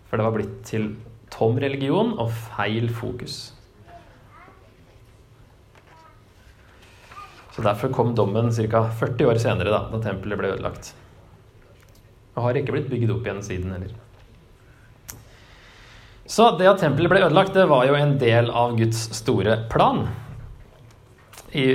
For 0.06 0.20
det 0.20 0.26
var 0.26 0.36
blitt 0.36 0.58
til 0.68 0.92
tom 1.32 1.56
religion 1.58 2.12
og 2.20 2.30
feil 2.52 2.90
fokus. 2.92 3.54
Så 7.52 7.62
Derfor 7.62 7.92
kom 7.92 8.14
dommen 8.16 8.52
ca. 8.52 8.86
40 9.00 9.28
år 9.28 9.40
senere, 9.42 9.72
da, 9.72 9.84
da 9.92 10.00
tempelet 10.00 10.40
ble 10.40 10.54
ødelagt. 10.54 10.94
Og 12.32 12.46
har 12.46 12.56
ikke 12.56 12.72
blitt 12.72 12.88
bygd 12.88 13.12
opp 13.12 13.26
igjen 13.28 13.42
siden 13.44 13.74
heller. 13.74 13.92
Så 16.32 16.46
det 16.56 16.68
at 16.70 16.80
tempelet 16.80 17.12
ble 17.12 17.24
ødelagt, 17.26 17.52
det 17.52 17.66
var 17.68 17.84
jo 17.84 17.96
en 17.98 18.14
del 18.20 18.48
av 18.56 18.76
Guds 18.78 19.04
store 19.18 19.58
plan. 19.72 20.06
I 21.52 21.66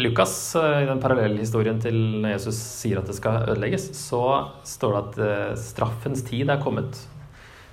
Lukas, 0.00 0.56
eh, 0.56 0.84
i 0.84 0.86
den 0.88 1.02
parallellhistorien 1.02 1.82
til 1.84 1.98
når 2.22 2.38
Jesus 2.38 2.56
sier 2.56 3.02
at 3.02 3.10
det 3.10 3.18
skal 3.18 3.42
ødelegges, 3.44 3.90
så 3.98 4.22
står 4.64 4.94
det 4.94 5.02
at 5.02 5.18
eh, 5.26 5.58
straffens 5.60 6.24
tid 6.24 6.48
er 6.48 6.62
kommet. 6.62 6.96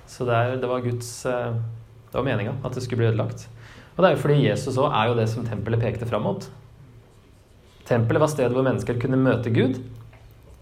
Så 0.04 0.26
det, 0.28 0.36
er, 0.36 0.58
det 0.60 0.68
var 0.68 0.84
Guds 0.84 1.08
eh, 1.24 1.56
Det 2.10 2.18
var 2.18 2.26
meninga 2.26 2.58
at 2.60 2.76
det 2.76 2.84
skulle 2.84 3.00
bli 3.00 3.08
ødelagt. 3.08 3.46
Og 3.94 4.02
det 4.02 4.10
er 4.10 4.18
jo 4.18 4.20
fordi 4.26 4.44
Jesus 4.44 4.76
òg 4.76 4.92
er 4.92 5.08
jo 5.08 5.16
det 5.16 5.26
som 5.32 5.48
tempelet 5.48 5.80
pekte 5.80 6.10
fram 6.10 6.28
mot. 6.28 6.44
Tempelet 7.88 8.22
var 8.22 8.32
stedet 8.32 8.54
hvor 8.56 8.64
mennesker 8.64 8.98
kunne 9.00 9.20
møte 9.20 9.52
Gud. 9.52 9.80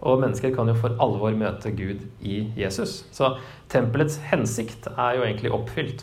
Og 0.02 0.18
mennesker 0.18 0.50
kan 0.54 0.66
jo 0.66 0.74
for 0.74 0.96
alvor 1.02 1.34
møte 1.38 1.70
Gud 1.78 2.02
i 2.26 2.40
Jesus. 2.58 3.04
Så 3.14 3.36
tempelets 3.70 4.18
hensikt 4.32 4.88
er 4.96 5.18
jo 5.18 5.26
egentlig 5.26 5.52
oppfylt. 5.54 6.02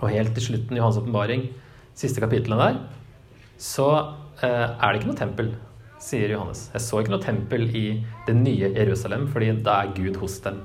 Og 0.00 0.12
helt 0.14 0.32
til 0.36 0.46
slutten 0.46 0.76
i 0.76 0.80
Johans 0.80 1.00
åpenbaring, 1.00 1.48
siste 1.98 2.22
kapitlene 2.22 2.60
der, 2.62 2.78
så 3.60 3.88
eh, 4.40 4.70
er 4.70 4.86
det 4.86 5.00
ikke 5.00 5.10
noe 5.10 5.18
tempel, 5.18 5.50
sier 6.00 6.32
Johannes. 6.32 6.68
Jeg 6.72 6.86
så 6.86 7.02
ikke 7.02 7.12
noe 7.12 7.24
tempel 7.24 7.66
i 7.76 7.86
det 8.28 8.36
nye 8.38 8.70
Jerusalem, 8.70 9.26
fordi 9.28 9.50
da 9.66 9.82
er 9.82 9.96
Gud 9.98 10.22
hos 10.22 10.38
dem. 10.46 10.62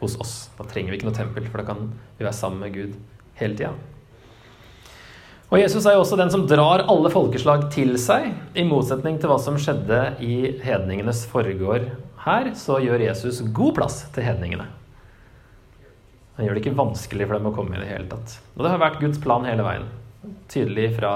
Hos 0.00 0.16
oss. 0.20 0.34
Da 0.58 0.66
trenger 0.66 0.90
vi 0.90 0.98
ikke 0.98 1.12
noe 1.12 1.20
tempel, 1.20 1.46
for 1.46 1.60
da 1.60 1.68
kan 1.68 1.90
vi 2.18 2.24
være 2.24 2.40
sammen 2.40 2.64
med 2.64 2.74
Gud 2.74 2.96
hele 3.38 3.60
tida. 3.60 3.76
Og 5.54 5.60
Jesus 5.60 5.84
er 5.86 5.94
jo 5.94 6.00
også 6.02 6.16
den 6.18 6.32
som 6.32 6.48
drar 6.50 6.82
alle 6.90 7.10
folkeslag 7.14 7.68
til 7.70 7.92
seg. 8.02 8.32
I 8.58 8.64
motsetning 8.66 9.20
til 9.22 9.30
hva 9.30 9.36
som 9.38 9.54
skjedde 9.54 10.00
i 10.18 10.56
hedningenes 10.64 11.20
forgård 11.30 11.84
her, 12.24 12.48
så 12.58 12.80
gjør 12.82 13.04
Jesus 13.04 13.38
god 13.54 13.76
plass 13.76 14.00
til 14.16 14.26
hedningene. 14.26 14.66
Han 16.34 16.48
gjør 16.48 16.58
det 16.58 16.64
ikke 16.64 16.80
vanskelig 16.80 17.28
for 17.28 17.38
dem 17.38 17.46
å 17.46 17.54
komme 17.54 17.78
i 17.78 17.84
det 17.84 17.86
hele 17.86 18.10
tatt. 18.10 18.34
Og 18.56 18.64
det 18.66 18.72
har 18.72 18.82
vært 18.82 18.98
Guds 19.04 19.22
plan 19.22 19.46
hele 19.46 19.62
veien. 19.62 19.86
Tydelig 20.50 20.88
fra 20.96 21.12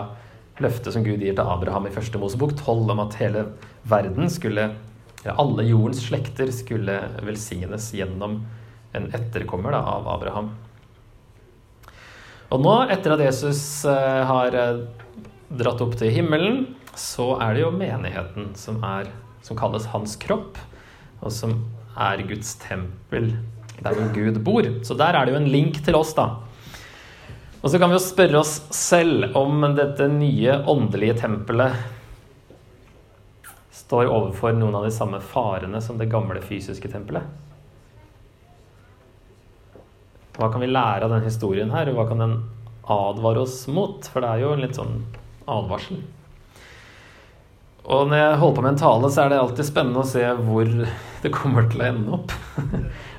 løftet 0.62 0.94
som 0.94 1.02
Gud 1.02 1.18
gir 1.18 1.34
til 1.34 1.42
Abraham 1.56 1.90
i 1.90 1.94
første 1.98 2.22
Mosebok 2.22 2.54
12 2.60 2.94
om 2.94 3.02
at 3.08 3.18
hele 3.18 3.42
verden 3.90 4.30
skulle 4.30 4.68
ja, 5.24 5.34
alle 5.34 5.66
jordens 5.66 6.04
slekter 6.06 6.54
skulle 6.54 7.00
velsignes 7.26 7.90
gjennom 7.90 8.44
en 8.94 9.10
etterkommer 9.18 9.74
da, 9.74 9.82
av 9.98 10.06
Abraham. 10.14 10.54
Og 12.48 12.62
nå, 12.64 12.74
etter 12.88 13.12
at 13.12 13.22
Jesus 13.22 13.60
eh, 13.88 14.22
har 14.24 14.54
eh, 14.56 14.80
dratt 15.60 15.82
opp 15.84 15.98
til 16.00 16.12
himmelen, 16.14 16.62
så 16.96 17.34
er 17.44 17.54
det 17.54 17.64
jo 17.66 17.74
menigheten 17.74 18.54
som, 18.58 18.80
er, 18.84 19.10
som 19.44 19.58
kalles 19.58 19.90
hans 19.92 20.16
kropp, 20.20 20.56
og 21.20 21.34
som 21.34 21.58
er 21.98 22.22
Guds 22.28 22.54
tempel, 22.62 23.34
der 23.82 23.98
hvor 23.98 24.08
Gud 24.14 24.40
bor. 24.46 24.68
Så 24.86 24.96
der 24.98 25.18
er 25.18 25.26
det 25.26 25.34
jo 25.34 25.42
en 25.42 25.50
link 25.52 25.82
til 25.84 25.98
oss, 25.98 26.14
da. 26.16 26.30
Og 27.58 27.68
så 27.68 27.78
kan 27.80 27.90
vi 27.90 27.98
jo 27.98 28.02
spørre 28.06 28.40
oss 28.40 28.54
selv 28.74 29.36
om 29.36 29.64
dette 29.76 30.06
nye 30.12 30.60
åndelige 30.70 31.18
tempelet 31.20 31.74
står 33.88 34.08
overfor 34.12 34.52
noen 34.52 34.76
av 34.78 34.84
de 34.84 34.92
samme 34.94 35.20
farene 35.24 35.80
som 35.82 35.98
det 35.98 36.10
gamle 36.12 36.42
fysiske 36.44 36.90
tempelet. 36.92 37.24
Hva 40.38 40.52
kan 40.52 40.62
vi 40.62 40.70
lære 40.70 41.02
av 41.02 41.10
denne 41.10 41.26
historien 41.26 41.72
her, 41.74 41.90
og 41.90 41.98
hva 41.98 42.06
kan 42.10 42.22
den 42.22 42.36
advare 42.86 43.42
oss 43.42 43.64
mot? 43.74 44.06
For 44.06 44.22
det 44.22 44.30
er 44.30 44.44
jo 44.44 44.52
en 44.54 44.62
litt 44.62 44.78
sånn 44.78 45.00
advarsel. 45.50 45.98
Og 47.88 48.10
når 48.10 48.20
jeg 48.20 48.38
holder 48.42 48.56
på 48.56 48.64
med 48.64 48.74
en 48.74 48.80
tale, 48.82 49.10
så 49.10 49.22
er 49.22 49.32
det 49.32 49.40
alltid 49.40 49.66
spennende 49.66 50.02
å 50.04 50.08
se 50.08 50.24
hvor 50.44 50.70
det 51.24 51.32
kommer 51.34 51.66
til 51.72 51.82
å 51.82 51.88
ende 51.88 52.16
opp. 52.18 52.34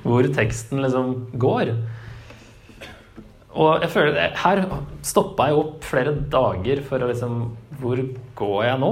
Hvor 0.06 0.24
teksten 0.32 0.80
liksom 0.80 1.10
går. 1.42 1.74
Og 3.60 3.82
jeg 3.84 3.90
føler, 3.92 4.20
Her 4.40 4.62
stoppa 5.04 5.50
jeg 5.50 5.58
opp 5.60 5.84
flere 5.84 6.14
dager 6.32 6.80
for 6.88 7.04
å 7.04 7.10
liksom 7.10 7.42
Hvor 7.82 8.00
går 8.40 8.60
jeg 8.64 8.80
nå? 8.80 8.92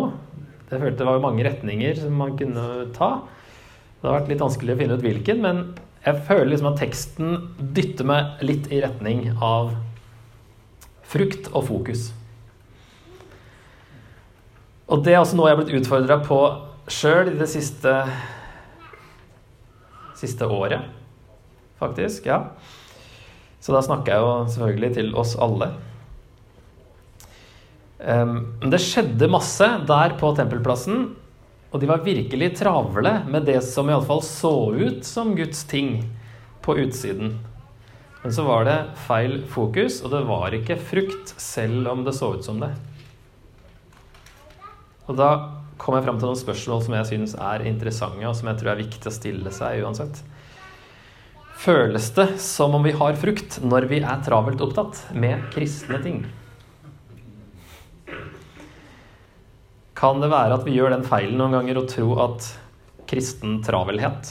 Jeg 0.67 0.81
følte 0.81 0.99
det 0.99 1.07
var 1.07 1.23
mange 1.23 1.45
retninger 1.47 2.01
som 2.01 2.17
man 2.19 2.35
kunne 2.39 2.65
ta. 2.97 3.11
Det 4.01 4.09
har 4.09 4.17
vært 4.17 4.33
litt 4.33 4.43
vanskelig 4.43 4.75
å 4.75 4.79
finne 4.81 4.97
ut 4.97 5.05
hvilken, 5.05 5.39
men 5.45 5.61
jeg 6.07 6.23
føler 6.23 6.53
liksom 6.53 6.69
at 6.69 6.79
teksten 6.79 7.33
dytter 7.75 8.07
meg 8.07 8.39
litt 8.45 8.69
i 8.71 8.79
retning 8.83 9.25
av 9.43 9.73
frukt 11.07 11.49
og 11.51 11.65
fokus. 11.67 12.07
Og 14.87 15.03
det 15.03 15.13
er 15.13 15.19
også 15.19 15.35
noe 15.35 15.49
jeg 15.49 15.57
har 15.57 15.63
blitt 15.65 15.81
utfordra 15.81 16.19
på 16.23 16.39
sjøl 16.87 17.33
i 17.33 17.35
det 17.35 17.49
siste, 17.51 17.91
siste 20.15 20.47
året, 20.47 20.87
faktisk. 21.81 22.29
Ja. 22.31 22.53
Så 23.59 23.75
da 23.75 23.83
snakker 23.83 24.13
jeg 24.13 24.23
jo 24.23 24.33
selvfølgelig 24.53 24.93
til 24.95 25.13
oss 25.19 25.35
alle. 25.43 25.73
Um, 27.99 28.53
det 28.63 28.79
skjedde 28.79 29.27
masse 29.33 29.67
der 29.89 30.15
på 30.21 30.31
tempelplassen, 30.37 31.09
og 31.77 31.81
de 31.83 31.89
var 31.91 32.01
virkelig 32.01 32.55
travle 32.57 33.11
med 33.29 33.43
det 33.45 33.59
som 33.61 33.85
iallfall 33.85 34.23
så 34.25 34.49
ut 34.73 35.05
som 35.05 35.35
Guds 35.37 35.59
ting 35.69 35.99
på 36.65 36.73
utsiden. 36.81 37.35
Men 38.23 38.33
så 38.33 38.47
var 38.47 38.65
det 38.65 38.77
feil 39.05 39.43
fokus, 39.45 39.99
og 40.01 40.09
det 40.15 40.23
var 40.25 40.55
ikke 40.57 40.79
frukt, 40.81 41.35
selv 41.37 41.85
om 41.91 42.01
det 42.07 42.15
så 42.17 42.31
ut 42.33 42.47
som 42.47 42.57
det. 42.63 42.71
Og 45.05 45.21
da 45.21 45.29
kom 45.77 45.99
jeg 45.99 46.07
fram 46.07 46.17
til 46.17 46.31
noen 46.31 46.41
spørsmål 46.41 46.81
som 46.87 46.97
jeg 46.97 47.09
syns 47.11 47.37
er 47.37 47.67
interessante, 47.69 48.25
og 48.25 48.33
som 48.41 48.49
jeg 48.49 48.57
tror 48.63 48.73
er 48.73 48.81
viktig 48.81 49.11
å 49.11 49.15
stille 49.19 49.53
seg 49.53 49.85
uansett. 49.85 50.23
Føles 51.61 52.09
det 52.17 52.31
som 52.41 52.73
om 52.73 52.89
vi 52.89 52.97
har 52.97 53.21
frukt 53.21 53.61
når 53.61 53.85
vi 53.93 54.01
er 54.01 54.25
travelt 54.25 54.65
opptatt 54.65 55.05
med 55.13 55.45
kristne 55.53 56.01
ting? 56.01 56.23
Kan 59.97 60.21
det 60.21 60.29
være 60.29 60.59
at 60.59 60.65
vi 60.67 60.75
gjør 60.75 60.93
den 60.93 61.05
feilen 61.07 61.39
noen 61.39 61.55
ganger 61.57 61.79
å 61.79 61.87
tro 61.89 62.11
at 62.27 62.51
kristen 63.09 63.61
travelhet 63.65 64.29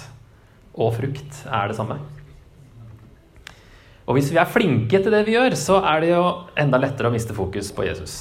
og 0.77 0.93
frukt 0.95 1.41
er 1.49 1.73
det 1.73 1.79
samme? 1.79 1.97
Og 4.07 4.15
hvis 4.15 4.31
vi 4.31 4.39
er 4.39 4.47
flinke 4.47 5.01
til 5.03 5.11
det 5.11 5.25
vi 5.27 5.35
gjør, 5.35 5.57
så 5.59 5.81
er 5.83 6.05
det 6.05 6.13
jo 6.13 6.23
enda 6.63 6.79
lettere 6.79 7.11
å 7.11 7.15
miste 7.15 7.35
fokus 7.35 7.73
på 7.75 7.89
Jesus. 7.89 8.21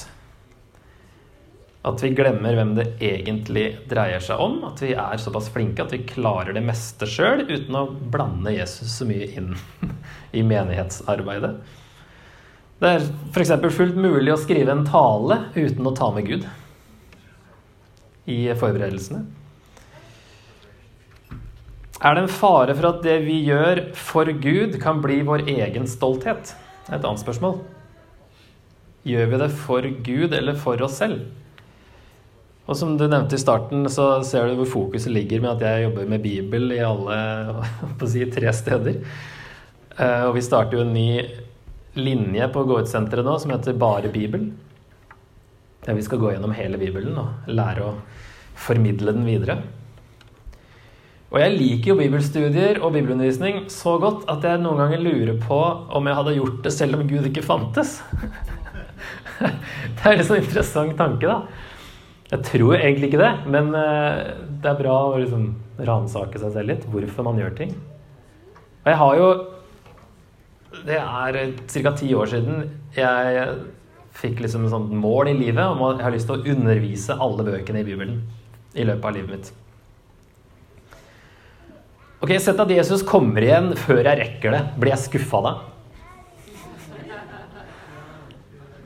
At 1.85 2.01
vi 2.01 2.15
glemmer 2.17 2.57
hvem 2.57 2.73
det 2.79 2.87
egentlig 3.05 3.67
dreier 3.91 4.23
seg 4.25 4.41
om. 4.41 4.57
At 4.65 4.81
vi 4.81 4.95
er 4.97 5.21
såpass 5.21 5.51
flinke 5.53 5.85
at 5.85 5.93
vi 5.93 6.01
klarer 6.09 6.57
det 6.57 6.65
meste 6.65 7.05
sjøl 7.05 7.45
uten 7.45 7.77
å 7.77 7.85
blande 7.93 8.55
Jesus 8.55 8.97
så 8.97 9.05
mye 9.05 9.29
inn 9.37 9.53
i 10.39 10.41
menighetsarbeidet. 10.41 11.53
Det 12.81 12.95
er 12.97 13.05
f.eks. 13.29 13.53
fullt 13.77 14.01
mulig 14.01 14.33
å 14.33 14.41
skrive 14.41 14.73
en 14.73 14.87
tale 14.89 15.43
uten 15.53 15.85
å 15.85 15.93
ta 15.93 16.09
med 16.15 16.25
Gud 16.33 16.49
i 18.25 18.39
forberedelsene. 18.57 19.23
Er 22.05 22.15
det 22.15 22.25
en 22.25 22.31
fare 22.31 22.75
for 22.75 22.89
at 22.89 23.01
det 23.05 23.21
vi 23.23 23.39
gjør 23.47 23.85
for 23.95 24.29
Gud, 24.43 24.75
kan 24.81 24.99
bli 25.03 25.21
vår 25.25 25.47
egen 25.47 25.87
stolthet? 25.89 26.51
Et 26.89 26.99
annet 26.99 27.21
spørsmål. 27.21 27.61
Gjør 29.05 29.31
vi 29.31 29.39
det 29.41 29.49
for 29.53 29.87
Gud 30.05 30.35
eller 30.35 30.57
for 30.59 30.81
oss 30.85 30.99
selv? 31.01 31.23
Og 32.65 32.77
som 32.77 32.95
du 32.97 33.05
nevnte 33.05 33.37
i 33.37 33.41
starten, 33.41 33.85
så 33.93 34.23
ser 34.25 34.49
du 34.49 34.59
hvor 34.59 34.71
fokuset 34.71 35.13
ligger 35.13 35.43
med 35.43 35.53
at 35.53 35.65
jeg 35.65 35.85
jobber 35.85 36.07
med 36.09 36.23
Bibel 36.23 36.73
i 36.73 36.81
alle 36.81 37.17
si, 38.11 38.25
tre 38.33 38.53
steder. 38.57 39.01
Eh, 39.95 40.23
og 40.25 40.33
vi 40.35 40.43
starter 40.45 40.79
jo 40.79 40.85
en 40.85 40.95
ny 40.95 41.09
linje 41.95 42.47
på 42.51 42.65
Gå 42.67 42.81
ut-senteret 42.81 43.25
nå 43.25 43.37
som 43.39 43.53
heter 43.53 43.77
Bare 43.79 44.09
Bibel. 44.11 44.49
Der 45.85 45.97
vi 45.97 46.05
skal 46.05 46.21
gå 46.21 46.33
gjennom 46.33 46.53
hele 46.57 46.79
Bibelen 46.81 47.17
og 47.21 47.49
lære 47.49 47.85
å 47.85 47.95
formidle 48.57 49.13
den 49.13 49.27
videre. 49.27 49.59
Og 51.33 51.41
jeg 51.41 51.55
liker 51.57 51.91
jo 51.91 51.97
bibelstudier 51.99 52.79
og 52.79 52.93
bibelundervisning 52.95 53.65
så 53.73 53.97
godt 53.99 54.27
at 54.31 54.45
jeg 54.45 54.61
noen 54.61 54.79
ganger 54.79 55.01
lurer 55.03 55.39
på 55.41 55.57
om 55.97 56.07
jeg 56.07 56.17
hadde 56.19 56.35
gjort 56.37 56.59
det 56.63 56.73
selv 56.73 56.99
om 56.99 57.07
Gud 57.09 57.27
ikke 57.27 57.45
fantes. 57.45 57.97
Det 59.35 60.05
er 60.07 60.19
en 60.19 60.27
sånn 60.27 60.39
interessant 60.39 60.93
tanke, 60.95 61.27
da. 61.27 61.41
Jeg 62.29 62.45
tror 62.47 62.77
egentlig 62.77 63.09
ikke 63.09 63.21
det, 63.21 63.31
men 63.51 63.67
eh, 63.77 64.21
det 64.61 64.69
er 64.69 64.77
bra 64.79 64.93
å 65.09 65.17
liksom 65.19 65.49
ransake 65.85 66.39
seg 66.41 66.53
selv 66.55 66.71
litt. 66.71 66.87
Hvorfor 66.89 67.27
man 67.27 67.41
gjør 67.41 67.53
ting. 67.57 67.73
Og 68.85 68.89
jeg 68.91 68.99
har 69.01 69.19
jo 69.19 69.27
Det 70.85 70.97
er 70.99 71.37
ca. 71.71 71.91
ti 71.95 72.13
år 72.13 72.31
siden 72.31 72.69
jeg 72.95 73.45
fikk 74.15 74.41
liksom 74.45 74.65
et 74.65 74.73
sånt 74.73 74.93
mål 74.95 75.29
i 75.33 75.37
livet 75.37 75.63
om 75.65 75.83
at 75.89 75.99
jeg 75.99 76.07
har 76.07 76.15
lyst 76.15 76.29
til 76.29 76.39
å 76.39 76.55
undervise 76.55 77.19
alle 77.21 77.45
bøkene 77.47 77.81
i 77.81 77.87
Bibelen 77.87 78.19
i 78.75 78.87
løpet 78.87 79.07
av 79.09 79.15
livet 79.15 79.31
mitt. 79.35 79.53
Ok, 82.23 82.31
Sett 82.41 82.59
at 82.59 82.71
Jesus 82.71 83.03
kommer 83.05 83.43
igjen 83.43 83.73
før 83.77 84.01
jeg 84.01 84.19
rekker 84.21 84.55
det. 84.55 84.61
Blir 84.79 84.95
jeg 84.95 85.03
skuffa 85.03 85.41
da? 85.45 85.55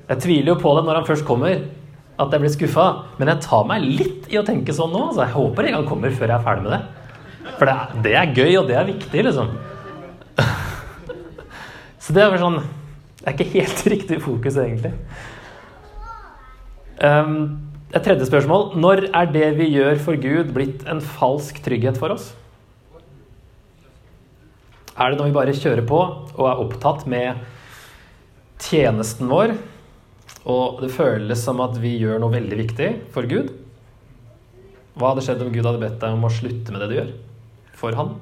Jeg 0.10 0.24
tviler 0.26 0.56
jo 0.56 0.58
på 0.60 0.74
det 0.76 0.88
når 0.88 0.98
han 1.00 1.08
først 1.08 1.28
kommer 1.28 1.60
at 2.20 2.34
jeg 2.34 2.42
blir 2.42 2.52
skuffa. 2.52 2.88
Men 3.20 3.32
jeg 3.32 3.46
tar 3.46 3.68
meg 3.70 3.86
litt 3.86 4.32
i 4.34 4.39
å 4.42 4.46
tenke 4.46 4.74
sånn 4.76 4.92
nå. 4.92 5.04
Så 5.13 5.24
jeg 5.24 5.36
håper 5.38 5.70
ikke 5.70 5.80
han 5.80 5.88
kommer 5.88 6.15
før 6.15 6.34
jeg 6.34 6.38
er 6.39 6.48
ferdig 6.48 6.65
med 6.65 6.74
det. 6.76 6.82
For 7.60 7.70
det 7.70 7.76
er, 7.76 7.94
det 8.06 8.15
er 8.18 8.34
gøy, 8.36 8.52
og 8.60 8.68
det 8.70 8.76
er 8.80 8.89
viktig, 8.89 9.24
liksom. 9.30 9.54
Så 12.04 12.15
det 12.15 12.26
er 12.26 12.42
sånn 12.42 12.60
Det 13.19 13.27
er 13.27 13.36
ikke 13.36 13.53
helt 13.58 13.86
riktig 13.95 14.21
fokus, 14.23 14.58
egentlig. 14.60 14.93
Um, 16.99 17.60
et 17.93 18.03
tredje 18.05 18.27
spørsmål. 18.27 18.73
Når 18.79 19.08
er 19.12 19.32
det 19.34 19.53
vi 19.60 19.69
gjør 19.73 19.99
for 20.03 20.19
Gud, 20.19 20.53
blitt 20.55 20.86
en 20.89 21.01
falsk 21.03 21.62
trygghet 21.65 21.99
for 21.99 22.15
oss? 22.15 22.32
Er 24.99 25.12
det 25.12 25.19
når 25.19 25.29
vi 25.29 25.38
bare 25.38 25.55
kjører 25.55 25.86
på 25.88 25.99
og 26.36 26.45
er 26.47 26.62
opptatt 26.63 27.05
med 27.08 27.39
tjenesten 28.60 29.29
vår, 29.32 29.55
og 30.49 30.82
det 30.84 30.91
føles 30.91 31.41
som 31.43 31.62
at 31.63 31.77
vi 31.79 31.95
gjør 32.01 32.19
noe 32.21 32.34
veldig 32.34 32.58
viktig 32.60 32.89
for 33.13 33.27
Gud. 33.29 33.53
Hva 34.99 35.13
hadde 35.13 35.23
skjedd 35.23 35.43
om 35.45 35.53
Gud 35.53 35.63
hadde 35.63 35.82
bedt 35.82 35.99
deg 36.01 36.15
om 36.15 36.27
å 36.27 36.34
slutte 36.34 36.73
med 36.73 36.84
det 36.84 36.89
du 36.91 36.97
gjør 36.97 37.13
for 37.79 37.95
Han? 37.95 38.17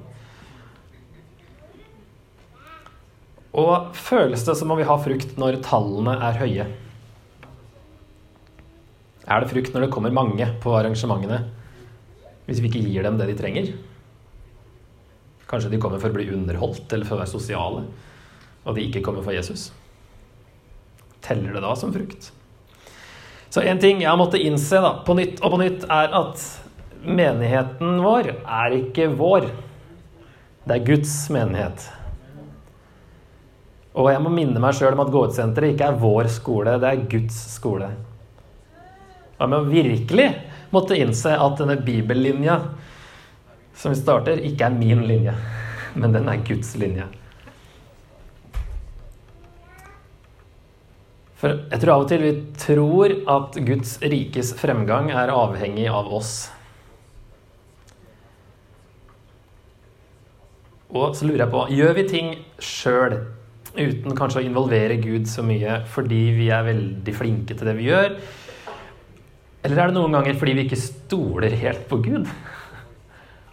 Og 3.58 3.96
føles 3.98 4.44
det 4.46 4.56
som 4.60 4.72
om 4.72 4.78
vi 4.80 4.86
har 4.88 5.02
frukt 5.02 5.38
når 5.42 5.62
tallene 5.66 6.14
er 6.28 6.42
høye? 6.42 6.68
Er 9.28 9.44
det 9.44 9.50
frukt 9.52 9.74
når 9.74 9.88
det 9.88 9.94
kommer 9.96 10.14
mange 10.14 10.46
på 10.64 10.76
arrangementene, 10.78 11.42
hvis 12.48 12.62
vi 12.64 12.70
ikke 12.70 12.86
gir 12.86 13.08
dem 13.08 13.18
det 13.20 13.32
de 13.32 13.40
trenger? 13.40 13.74
Kanskje 15.50 15.74
de 15.74 15.82
kommer 15.82 16.00
for 16.00 16.14
å 16.14 16.16
bli 16.16 16.30
underholdt 16.36 16.94
eller 16.94 17.08
for 17.08 17.18
å 17.18 17.24
være 17.24 17.34
sosiale, 17.34 17.84
og 18.64 18.78
de 18.78 18.86
ikke 18.88 19.04
kommer 19.04 19.26
for 19.26 19.36
Jesus? 19.36 19.72
teller 21.28 21.54
det 21.54 21.62
da 21.62 21.76
som 21.76 21.94
frukt? 21.94 22.32
Så 23.50 23.64
en 23.64 23.80
ting 23.80 24.02
jeg 24.02 24.10
har 24.10 24.20
måttet 24.20 24.44
innse 24.44 24.80
da, 24.84 24.98
på 25.08 25.16
nytt 25.18 25.42
og 25.42 25.56
på 25.56 25.62
nytt, 25.62 25.86
er 25.92 26.14
at 26.16 26.44
menigheten 27.08 28.02
vår 28.04 28.34
er 28.34 28.76
ikke 28.82 29.10
vår. 29.18 29.50
Det 30.68 30.76
er 30.76 30.88
Guds 30.88 31.14
menighet. 31.34 31.88
Og 33.98 34.12
jeg 34.12 34.22
må 34.22 34.30
minne 34.30 34.62
meg 34.62 34.76
sjøl 34.78 34.94
om 34.94 35.02
at 35.02 35.14
Gåutsenteret 35.14 35.74
ikke 35.74 35.88
er 35.90 36.02
vår 36.02 36.30
skole, 36.30 36.76
det 36.78 36.90
er 36.90 37.06
Guds 37.10 37.38
skole. 37.56 37.90
Og 39.38 39.40
jeg 39.42 39.54
må 39.54 39.62
virkelig 39.72 40.28
måtte 40.74 40.98
innse 40.98 41.34
at 41.34 41.56
denne 41.58 41.80
bibellinja 41.82 42.60
som 43.78 43.94
vi 43.94 44.00
starter, 44.00 44.42
ikke 44.42 44.66
er 44.66 44.76
min 44.78 45.04
linje, 45.06 45.34
men 46.00 46.14
den 46.14 46.30
er 46.30 46.44
Guds 46.46 46.76
linje. 46.78 47.08
For 51.38 51.54
jeg 51.54 51.82
tror 51.82 51.94
av 51.94 52.04
og 52.06 52.10
til 52.10 52.24
vi 52.26 52.32
tror 52.58 53.14
at 53.30 53.58
Guds 53.66 53.98
rikes 54.02 54.56
fremgang 54.58 55.12
er 55.14 55.30
avhengig 55.30 55.86
av 55.94 56.10
oss. 56.18 56.32
Og 60.90 61.14
så 61.18 61.28
lurer 61.28 61.44
jeg 61.44 61.54
på 61.54 61.66
Gjør 61.78 61.94
vi 61.98 62.06
ting 62.10 62.32
sjøl 62.64 63.20
uten 63.78 64.16
kanskje 64.18 64.42
å 64.42 64.46
involvere 64.48 65.00
Gud 65.02 65.28
så 65.30 65.46
mye 65.46 65.82
fordi 65.94 66.22
vi 66.36 66.50
er 66.54 66.66
veldig 66.68 67.14
flinke 67.16 67.56
til 67.58 67.70
det 67.70 67.78
vi 67.78 67.90
gjør? 67.90 68.18
Eller 69.66 69.82
er 69.82 69.90
det 69.90 69.98
noen 69.98 70.16
ganger 70.18 70.38
fordi 70.40 70.56
vi 70.58 70.66
ikke 70.68 70.80
stoler 70.80 71.56
helt 71.62 71.88
på 71.90 72.00
Gud? 72.06 72.30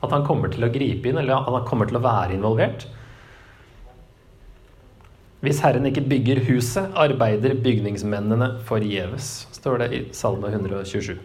At 0.05 0.13
han 0.13 0.27
kommer 0.27 0.53
til 0.53 0.67
å 0.67 0.73
gripe 0.73 1.09
inn, 1.09 1.19
eller 1.21 1.39
at 1.39 1.49
han 1.49 1.67
kommer 1.69 1.89
til 1.89 1.99
å 1.99 2.05
være 2.05 2.37
involvert? 2.37 2.87
Hvis 5.45 5.61
Herren 5.65 5.89
ikke 5.89 6.05
bygger 6.09 6.41
huset, 6.47 6.93
arbeider 6.97 7.57
bygningsmennene 7.61 8.63
forgjeves, 8.65 9.47
står 9.53 9.83
det 9.83 9.89
i 9.93 10.03
Salme 10.17 10.49
127. 10.49 11.19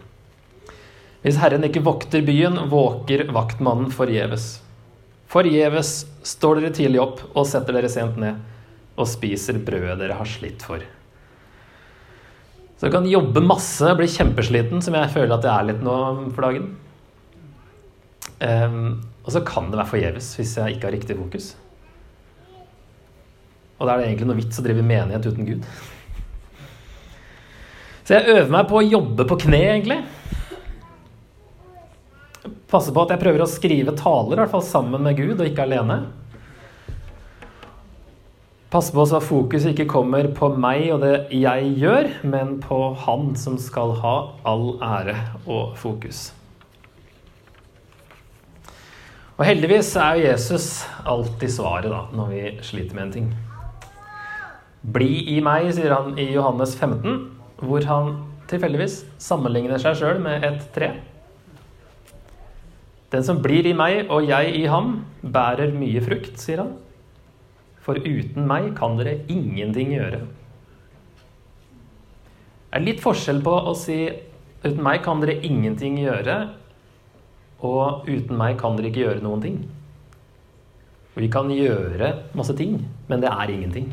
Hvis 1.20 1.38
Herren 1.40 1.64
ikke 1.64 1.84
vokter 1.84 2.24
byen, 2.24 2.58
våker 2.72 3.26
vaktmannen 3.32 3.92
forgjeves. 3.92 4.58
Forgjeves 5.30 5.92
står 6.26 6.60
dere 6.60 6.72
tidlig 6.76 7.00
opp 7.00 7.22
og 7.30 7.46
setter 7.48 7.76
dere 7.76 7.92
sent 7.92 8.18
ned 8.20 8.40
og 9.00 9.08
spiser 9.10 9.60
brødet 9.64 9.98
dere 10.00 10.18
har 10.18 10.28
slitt 10.28 10.64
for. 10.66 10.82
Så 12.80 12.88
du 12.88 12.94
kan 12.94 13.08
jobbe 13.08 13.42
masse, 13.44 13.84
bli 13.96 14.06
kjempesliten, 14.08 14.80
som 14.80 14.94
jeg 14.96 15.12
føler 15.12 15.34
at 15.36 15.44
jeg 15.44 15.52
er 15.52 15.66
litt 15.68 15.82
nå 15.84 15.96
for 16.32 16.46
dagen. 16.46 16.70
Um, 18.40 19.02
og 19.20 19.34
så 19.34 19.42
kan 19.44 19.68
det 19.68 19.76
være 19.76 19.90
forgjeves 19.90 20.30
hvis 20.38 20.54
jeg 20.56 20.76
ikke 20.76 20.88
har 20.88 20.96
riktig 20.96 21.16
fokus. 21.18 21.50
Og 23.76 23.84
da 23.84 23.92
er 23.92 24.00
det 24.00 24.06
egentlig 24.10 24.28
noe 24.30 24.38
vits 24.40 24.60
å 24.60 24.64
drive 24.64 24.84
menighet 24.84 25.28
uten 25.28 25.48
Gud. 25.48 25.68
Så 28.04 28.16
jeg 28.16 28.32
øver 28.32 28.50
meg 28.52 28.66
på 28.68 28.80
å 28.80 28.84
jobbe 28.84 29.28
på 29.28 29.38
kne, 29.44 29.60
egentlig. 29.74 30.00
Passe 32.72 32.92
på 32.96 33.04
at 33.04 33.12
jeg 33.14 33.22
prøver 33.22 33.44
å 33.44 33.50
skrive 33.50 33.94
taler, 33.98 34.34
i 34.38 34.42
hvert 34.42 34.52
fall 34.52 34.64
sammen 34.66 35.04
med 35.04 35.20
Gud, 35.20 35.36
og 35.36 35.46
ikke 35.46 35.68
alene. 35.68 36.00
Passe 38.70 38.94
på 38.94 39.02
så 39.02 39.18
fokus 39.18 39.64
ikke 39.66 39.88
kommer 39.90 40.28
på 40.30 40.52
meg 40.54 40.84
og 40.94 41.00
det 41.02 41.14
jeg 41.34 41.72
gjør, 41.80 42.06
men 42.22 42.60
på 42.62 42.76
Han 43.02 43.32
som 43.34 43.56
skal 43.58 43.96
ha 43.98 44.12
all 44.46 44.76
ære 44.78 45.16
og 45.42 45.72
fokus. 45.78 46.28
Og 49.40 49.42
heldigvis 49.48 49.88
er 49.96 50.18
jo 50.20 50.26
Jesus 50.28 50.66
alltid 51.02 51.50
svaret 51.50 51.90
da, 51.90 52.04
når 52.14 52.28
vi 52.30 52.42
sliter 52.62 52.94
med 52.94 53.08
en 53.08 53.14
ting. 53.16 53.30
Bli 54.86 55.16
i 55.34 55.40
meg, 55.42 55.72
sier 55.74 55.96
han 55.96 56.14
i 56.20 56.28
Johannes 56.30 56.76
15, 56.76 57.16
hvor 57.64 57.86
han 57.88 58.12
tilfeldigvis 58.52 59.00
sammenligner 59.18 59.82
seg 59.82 59.98
sjøl 59.98 60.20
med 60.22 60.46
et 60.46 60.62
tre. 60.76 60.92
Den 63.10 63.26
som 63.26 63.42
blir 63.42 63.66
i 63.66 63.74
meg 63.74 64.12
og 64.12 64.28
jeg 64.30 64.54
i 64.60 64.62
ham, 64.70 65.00
bærer 65.26 65.74
mye 65.74 66.04
frukt, 66.06 66.38
sier 66.38 66.62
han. 66.62 66.70
For 67.84 68.00
uten 68.00 68.46
meg 68.48 68.74
kan 68.78 68.98
dere 68.98 69.18
ingenting 69.32 69.94
gjøre. 69.96 70.22
Det 72.70 72.78
er 72.78 72.86
litt 72.86 73.02
forskjell 73.02 73.40
på 73.42 73.54
å 73.66 73.74
si 73.78 74.02
uten 74.62 74.82
meg 74.84 75.00
kan 75.04 75.22
dere 75.22 75.40
ingenting 75.46 75.96
gjøre, 76.02 76.36
og 77.66 78.08
uten 78.08 78.36
meg 78.38 78.58
kan 78.60 78.76
dere 78.76 78.92
ikke 78.92 79.04
gjøre 79.06 79.24
noen 79.24 79.44
ting. 79.44 79.62
Vi 81.16 81.28
kan 81.32 81.50
gjøre 81.52 82.14
masse 82.38 82.54
ting, 82.56 82.78
men 83.10 83.20
det 83.20 83.32
er 83.32 83.50
ingenting 83.52 83.90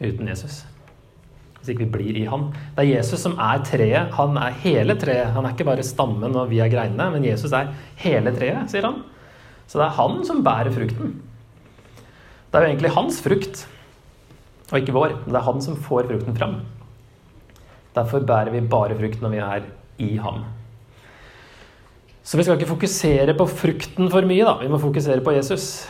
uten 0.00 0.30
Jesus 0.30 0.62
hvis 1.62 1.76
ikke 1.76 1.84
vi 1.84 1.92
blir 1.94 2.16
i 2.18 2.24
han. 2.26 2.48
Det 2.74 2.82
er 2.82 2.96
Jesus 2.96 3.22
som 3.22 3.36
er 3.38 3.60
treet. 3.62 4.10
Han 4.18 4.34
er 4.34 4.56
hele 4.64 4.96
treet. 4.98 5.30
Han 5.30 5.46
er 5.46 5.52
ikke 5.54 5.68
bare 5.68 5.84
stammen 5.86 6.34
og 6.34 6.48
vi 6.50 6.58
er 6.58 6.70
greinene, 6.72 7.06
men 7.14 7.22
Jesus 7.22 7.54
er 7.54 7.70
hele 8.02 8.32
treet, 8.34 8.66
sier 8.72 8.88
han. 8.88 8.96
Så 9.70 9.78
det 9.78 9.84
er 9.86 9.94
han 10.00 10.18
som 10.26 10.42
bærer 10.42 10.74
frukten. 10.74 11.20
Det 12.52 12.60
er 12.60 12.66
jo 12.66 12.72
egentlig 12.74 12.92
hans 12.92 13.18
frukt, 13.24 13.62
og 14.68 14.74
ikke 14.76 14.92
vår. 14.92 15.14
Men 15.22 15.32
det 15.32 15.38
er 15.40 15.46
han 15.46 15.62
som 15.64 15.78
får 15.80 16.10
frukten 16.10 16.36
fram. 16.36 16.58
Derfor 17.96 18.26
bærer 18.28 18.52
vi 18.52 18.60
bare 18.60 18.96
frukt 18.98 19.24
når 19.24 19.32
vi 19.32 19.40
er 19.40 19.64
i 20.04 20.10
ham. 20.20 20.42
Så 22.22 22.36
vi 22.36 22.44
skal 22.44 22.60
ikke 22.60 22.70
fokusere 22.74 23.34
på 23.38 23.46
frukten 23.48 24.12
for 24.12 24.28
mye, 24.28 24.44
da. 24.44 24.58
Vi 24.60 24.68
må 24.70 24.78
fokusere 24.80 25.24
på 25.24 25.34
Jesus. 25.34 25.88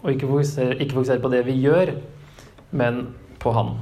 Og 0.00 0.14
ikke 0.14 0.30
fokusere, 0.30 0.78
ikke 0.78 0.96
fokusere 1.00 1.20
på 1.20 1.32
det 1.34 1.42
vi 1.50 1.58
gjør, 1.60 1.92
men 2.70 3.02
på 3.42 3.52
han. 3.52 3.74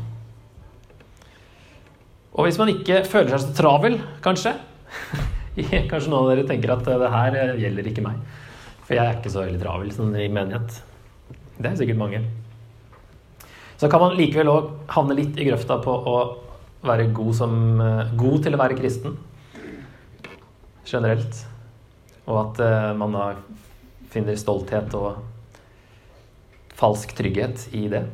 Og 2.33 2.49
hvis 2.49 2.59
man 2.59 2.73
ikke 2.73 3.05
føler 3.05 3.35
seg 3.35 3.44
så 3.44 3.55
travel, 3.62 4.01
kanskje 4.25 4.57
Kanskje 5.90 6.09
noen 6.09 6.23
av 6.23 6.29
dere 6.31 6.47
tenker 6.49 6.71
at 6.73 6.87
det 6.87 7.11
her 7.12 7.57
gjelder 7.59 7.88
ikke 7.90 8.05
meg. 8.05 8.21
For 8.87 8.97
jeg 8.97 9.05
er 9.05 9.18
ikke 9.18 9.33
så 9.35 9.42
veldig 9.42 9.61
travel 9.61 9.90
sånn 9.92 10.14
i 10.16 10.29
menighet. 10.33 10.79
Det 11.59 11.71
er 11.71 11.79
sikkert 11.79 11.99
mange. 12.01 12.23
Så 13.79 13.90
kan 13.90 14.03
man 14.03 14.16
likevel 14.18 14.51
òg 14.51 14.71
havne 14.90 15.16
litt 15.18 15.38
i 15.38 15.47
grøfta 15.47 15.79
på 15.83 15.90
å 15.90 16.18
være 16.87 17.09
god, 17.14 17.35
som, 17.35 17.53
god 18.18 18.44
til 18.44 18.55
å 18.55 18.61
være 18.61 18.79
kristen 18.79 19.18
generelt. 20.87 21.42
Og 22.29 22.38
at 22.42 22.62
uh, 22.62 22.94
man 22.99 23.14
da 23.14 23.27
finner 24.12 24.38
stolthet 24.38 24.94
og 24.97 25.18
falsk 26.79 27.12
trygghet 27.18 27.68
i 27.77 27.87
det. 27.90 28.05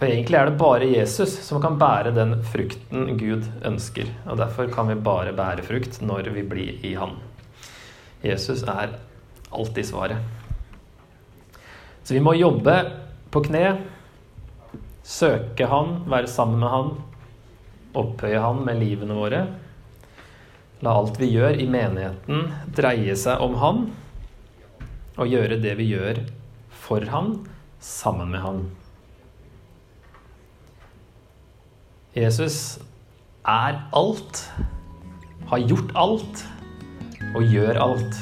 For 0.00 0.08
egentlig 0.08 0.38
er 0.38 0.48
det 0.48 0.60
bare 0.60 0.88
Jesus 0.88 1.34
som 1.44 1.60
kan 1.60 1.76
bære 1.80 2.14
den 2.16 2.38
frukten 2.48 3.18
Gud 3.20 3.48
ønsker. 3.68 4.08
Og 4.32 4.40
derfor 4.40 4.70
kan 4.72 4.88
vi 4.88 4.96
bare 4.96 5.36
bære 5.36 5.64
frukt 5.66 6.00
når 6.00 6.32
vi 6.36 6.44
blir 6.48 6.86
i 6.88 6.94
Han. 6.96 7.18
Jesus 8.22 8.62
er 8.68 8.98
alltid 9.50 9.86
svaret. 9.86 10.18
Så 12.02 12.14
vi 12.14 12.20
må 12.20 12.34
jobbe 12.36 12.74
på 13.30 13.42
kne, 13.46 13.78
søke 15.06 15.68
Han, 15.70 16.02
være 16.10 16.28
sammen 16.30 16.60
med 16.60 16.72
Han, 16.72 16.90
opphøye 17.96 18.42
Han 18.42 18.64
med 18.66 18.80
livene 18.80 19.16
våre. 19.16 19.44
La 20.80 20.94
alt 20.96 21.20
vi 21.20 21.30
gjør 21.32 21.60
i 21.60 21.68
menigheten, 21.68 22.50
dreie 22.76 23.16
seg 23.16 23.40
om 23.44 23.56
Han, 23.60 23.82
og 25.20 25.28
gjøre 25.28 25.60
det 25.60 25.74
vi 25.80 25.90
gjør 25.92 26.22
for 26.84 27.04
Han, 27.12 27.34
sammen 27.80 28.32
med 28.32 28.44
Han. 28.44 28.62
Jesus 32.16 32.80
er 33.46 33.84
alt, 33.96 34.46
har 35.50 35.68
gjort 35.70 35.92
alt 35.94 36.48
og 37.34 37.44
gjør 37.46 37.78
alt. 37.82 38.18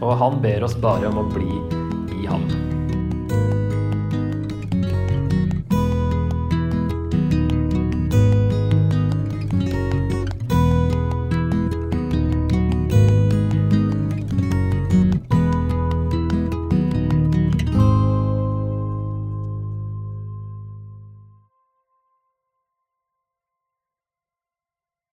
Og 0.00 0.12
han 0.20 0.40
ber 0.44 0.64
oss 0.64 0.76
bare 0.80 1.08
om 1.08 1.20
å 1.20 1.28
bli 1.32 1.50
i 2.20 2.26
ham. 2.28 2.46